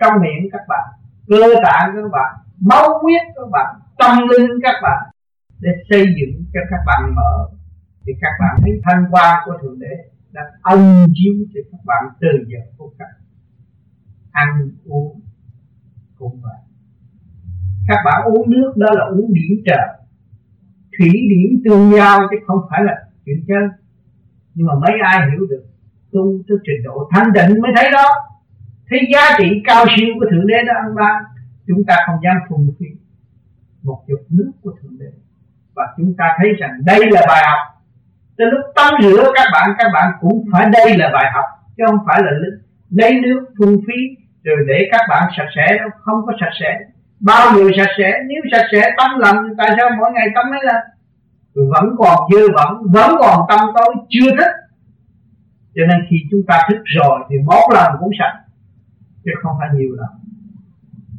trong 0.00 0.12
miệng 0.22 0.50
các 0.52 0.60
bạn, 0.68 0.88
cơ 1.28 1.54
tạng 1.64 1.90
các 1.94 2.08
bạn, 2.12 2.34
máu 2.60 2.98
huyết 3.02 3.22
các 3.36 3.48
bạn, 3.52 3.76
tâm 3.98 4.18
linh 4.28 4.50
các 4.62 4.74
bạn 4.82 5.02
để 5.60 5.70
xây 5.90 6.04
dựng 6.20 6.44
cho 6.54 6.60
các 6.70 6.80
bạn 6.86 7.14
mở. 7.14 7.48
Thì 8.06 8.12
các 8.20 8.32
bạn 8.40 8.56
thấy 8.62 8.80
thanh 8.84 9.04
qua 9.10 9.42
của 9.44 9.52
thượng 9.62 9.78
đế 9.78 9.96
đang 10.32 10.46
ân 10.62 11.06
chiếu 11.14 11.34
cho 11.54 11.60
các 11.72 11.80
bạn 11.84 12.04
từ 12.20 12.28
giờ 12.48 12.58
phút 12.78 12.92
này 12.98 13.08
ăn, 14.32 14.48
uống 14.84 15.20
cũng 16.18 16.40
vậy 16.42 16.58
các 17.88 17.98
bạn 18.04 18.22
uống 18.24 18.50
nước 18.50 18.72
đó 18.76 18.86
là 18.92 19.04
uống 19.04 19.34
điểm 19.34 19.62
trời. 19.66 19.88
Thủy 20.98 21.10
điểm 21.30 21.62
tương 21.64 21.92
giao 21.92 22.20
chứ 22.30 22.36
không 22.46 22.60
phải 22.70 22.80
là 22.84 22.94
chuyện 23.24 23.44
chơi 23.48 23.68
nhưng 24.54 24.66
mà 24.66 24.74
mấy 24.74 24.92
ai 25.02 25.30
hiểu 25.30 25.46
được, 25.50 25.64
tu 26.12 26.42
tới 26.48 26.58
trình 26.64 26.82
độ 26.84 27.08
thanh 27.12 27.32
định 27.32 27.60
mới 27.62 27.72
thấy 27.76 27.90
đó. 27.92 28.04
Thấy 28.90 29.00
giá 29.12 29.36
trị 29.38 29.62
cao 29.64 29.84
siêu 29.96 30.08
của 30.20 30.26
thượng 30.30 30.46
đế 30.46 30.62
đó 30.66 30.72
ăn 30.76 30.94
ban 30.94 31.22
chúng 31.66 31.84
ta 31.84 31.96
không 32.06 32.16
dám 32.24 32.36
phùng 32.48 32.72
phí 32.78 32.86
một 33.82 34.04
giọt 34.08 34.20
nước 34.30 34.52
của 34.62 34.72
thượng 34.82 34.98
đế. 34.98 35.06
Và 35.74 35.82
chúng 35.96 36.14
ta 36.18 36.24
thấy 36.38 36.52
rằng 36.58 36.70
đây 36.84 37.00
là 37.10 37.22
bài 37.28 37.42
học. 37.50 37.58
Tới 38.36 38.46
lúc 38.50 38.60
tắm 38.74 38.94
rửa, 39.02 39.32
các 39.34 39.48
bạn 39.52 39.70
các 39.78 39.88
bạn 39.94 40.12
cũng 40.20 40.44
phải 40.52 40.70
đây 40.72 40.98
là 40.98 41.10
bài 41.12 41.30
học, 41.34 41.44
chứ 41.76 41.84
không 41.86 41.98
phải 42.06 42.20
là 42.24 42.30
lấy 42.90 43.20
nước 43.20 43.46
phung 43.58 43.76
phí, 43.86 44.00
rồi 44.44 44.56
để 44.68 44.88
các 44.92 45.00
bạn 45.08 45.32
sạch 45.36 45.48
sẽ 45.56 45.78
đâu, 45.78 45.88
không 46.00 46.26
có 46.26 46.32
sạch 46.40 46.52
sẽ. 46.60 46.78
Bao 47.20 47.56
nhiêu 47.56 47.70
sạch 47.76 47.94
sẽ, 47.98 48.12
nếu 48.28 48.42
sạch 48.52 48.66
sẽ, 48.72 48.90
tắm 48.96 49.10
lần 49.18 49.36
tại 49.58 49.70
sao 49.76 49.90
mỗi 49.98 50.12
ngày 50.12 50.26
tắm 50.34 50.50
mấy 50.50 50.60
lần? 50.64 50.76
Vẫn 51.54 51.84
còn 51.98 52.18
dơ 52.32 52.40
vẫn 52.54 52.82
vẫn 52.92 53.10
còn 53.20 53.40
tâm 53.48 53.60
tối, 53.74 53.94
chưa 54.08 54.30
thích 54.30 54.52
cho 55.74 55.82
nên 55.88 55.98
khi 56.10 56.16
chúng 56.30 56.40
ta 56.48 56.62
thích 56.68 56.80
rồi 56.84 57.20
thì 57.30 57.36
một 57.46 57.68
lần 57.74 57.92
cũng 58.00 58.10
sạch, 58.18 58.44
chứ 59.24 59.30
không 59.42 59.56
phải 59.60 59.68
nhiều 59.74 59.94
lần 59.96 60.10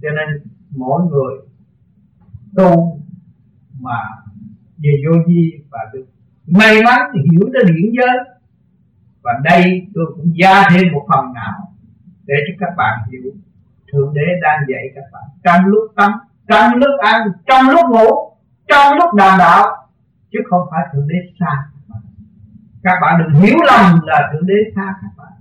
cho 0.02 0.10
nên 0.10 0.44
mỗi 0.70 1.02
người 1.12 1.36
tu 2.56 3.00
mà 3.80 4.00
về 4.78 4.92
vô 5.06 5.18
vi 5.28 5.52
và 5.72 5.80
được 5.94 6.06
may 6.48 6.84
mắn 6.84 7.00
thì 7.14 7.20
hiểu 7.32 7.50
tới 7.54 7.64
điển 7.68 7.92
giới. 7.98 8.18
Và 9.24 9.32
đây 9.44 9.88
tôi 9.94 10.06
cũng 10.16 10.34
gia 10.42 10.64
thêm 10.70 10.94
một 10.94 11.06
phần 11.10 11.34
nào 11.34 11.74
để 12.26 12.36
cho 12.48 12.54
các 12.60 12.74
bạn 12.78 13.00
hiểu. 13.12 13.32
Thượng 13.92 14.14
đế 14.14 14.22
đang 14.42 14.60
dạy 14.70 14.84
các 14.96 15.04
bạn 15.12 15.24
trong 15.44 15.66
lúc 15.66 15.84
tắm, 15.96 16.12
trong 16.48 16.76
lúc 16.76 17.00
ăn, 17.00 17.28
trong 17.48 17.70
lúc 17.70 17.86
ngủ, 17.92 18.08
trong 18.68 18.98
lúc 18.98 19.14
đàm 19.14 19.40
đạo 19.40 19.83
chứ 20.34 20.40
không 20.50 20.68
phải 20.72 20.86
thượng 20.94 21.08
đế 21.08 21.16
xa 21.40 21.70
các 22.84 23.00
bạn. 23.02 23.20
Đừng 23.20 23.42
hiểu 23.42 23.58
lầm 23.68 24.00
là 24.04 24.30
thượng 24.34 24.46
đế 24.46 24.54
xa 24.76 24.96
các 25.02 25.12
bạn. 25.18 25.34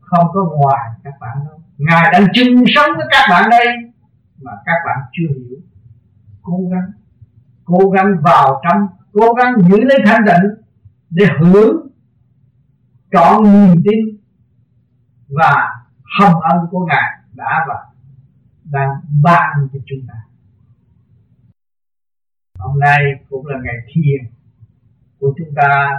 Không 0.00 0.26
có 0.32 0.44
ngoài 0.44 0.90
các 1.04 1.14
bạn 1.20 1.36
đâu. 1.44 1.60
Ngài 1.78 2.10
đang 2.12 2.26
chung 2.34 2.64
sống 2.74 2.96
với 2.96 3.06
các 3.10 3.26
bạn 3.30 3.50
đây 3.50 3.66
mà 4.42 4.52
các 4.64 4.76
bạn 4.86 4.98
chưa 5.12 5.34
hiểu. 5.36 5.58
Cố 6.42 6.58
gắng 6.72 6.90
cố 7.64 7.90
gắng 7.90 8.16
vào 8.22 8.60
trong, 8.62 8.88
cố 9.12 9.32
gắng 9.32 9.54
giữ 9.68 9.80
lấy 9.80 9.98
thanh 10.06 10.24
định 10.24 10.64
để 11.10 11.26
hưởng 11.40 11.86
trọn 13.12 13.42
niềm 13.42 13.82
tin 13.84 14.18
và 15.28 15.84
hồng 16.18 16.40
ân 16.40 16.58
của 16.70 16.86
ngài 16.86 17.18
đã 17.32 17.64
và 17.68 17.74
đang 18.64 18.90
ban 19.22 19.68
cho 19.72 19.78
chúng 19.86 20.06
ta 20.08 20.14
hôm 22.64 22.80
nay 22.80 23.00
cũng 23.30 23.46
là 23.46 23.58
ngày 23.64 23.74
thiền 23.88 24.20
của 25.20 25.34
chúng 25.38 25.54
ta. 25.56 25.90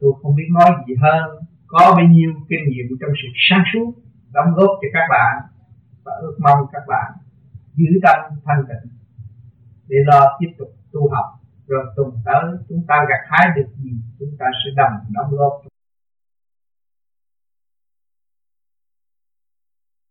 Tôi 0.00 0.12
không 0.22 0.34
biết 0.36 0.48
nói 0.50 0.70
gì 0.86 0.94
hơn. 1.02 1.24
Có 1.66 1.94
bao 1.96 2.06
nhiêu 2.06 2.30
kinh 2.48 2.64
nghiệm 2.68 2.86
trong 3.00 3.10
sự 3.22 3.28
sáng 3.50 3.64
suốt, 3.72 3.92
đóng 4.32 4.54
góp 4.56 4.70
cho 4.80 4.88
các 4.92 5.06
bạn 5.10 5.34
và 6.04 6.12
ước 6.20 6.36
mong 6.38 6.66
các 6.72 6.82
bạn 6.88 7.12
giữ 7.74 7.86
tâm 8.02 8.16
thanh 8.44 8.64
tịnh 8.68 8.90
để 9.88 9.96
lo 10.06 10.36
tiếp 10.40 10.50
tục 10.58 10.68
tu 10.92 11.10
học. 11.14 11.26
Rồi 11.66 11.84
tuần 11.96 12.10
tới 12.24 12.44
chúng 12.68 12.84
ta 12.88 12.96
gặt 13.08 13.22
hái 13.28 13.48
được 13.56 13.68
gì, 13.76 13.90
chúng 14.18 14.36
ta 14.38 14.46
sẽ 14.64 14.70
đồng 14.76 14.92
đóng 15.10 15.30
góp 15.30 15.52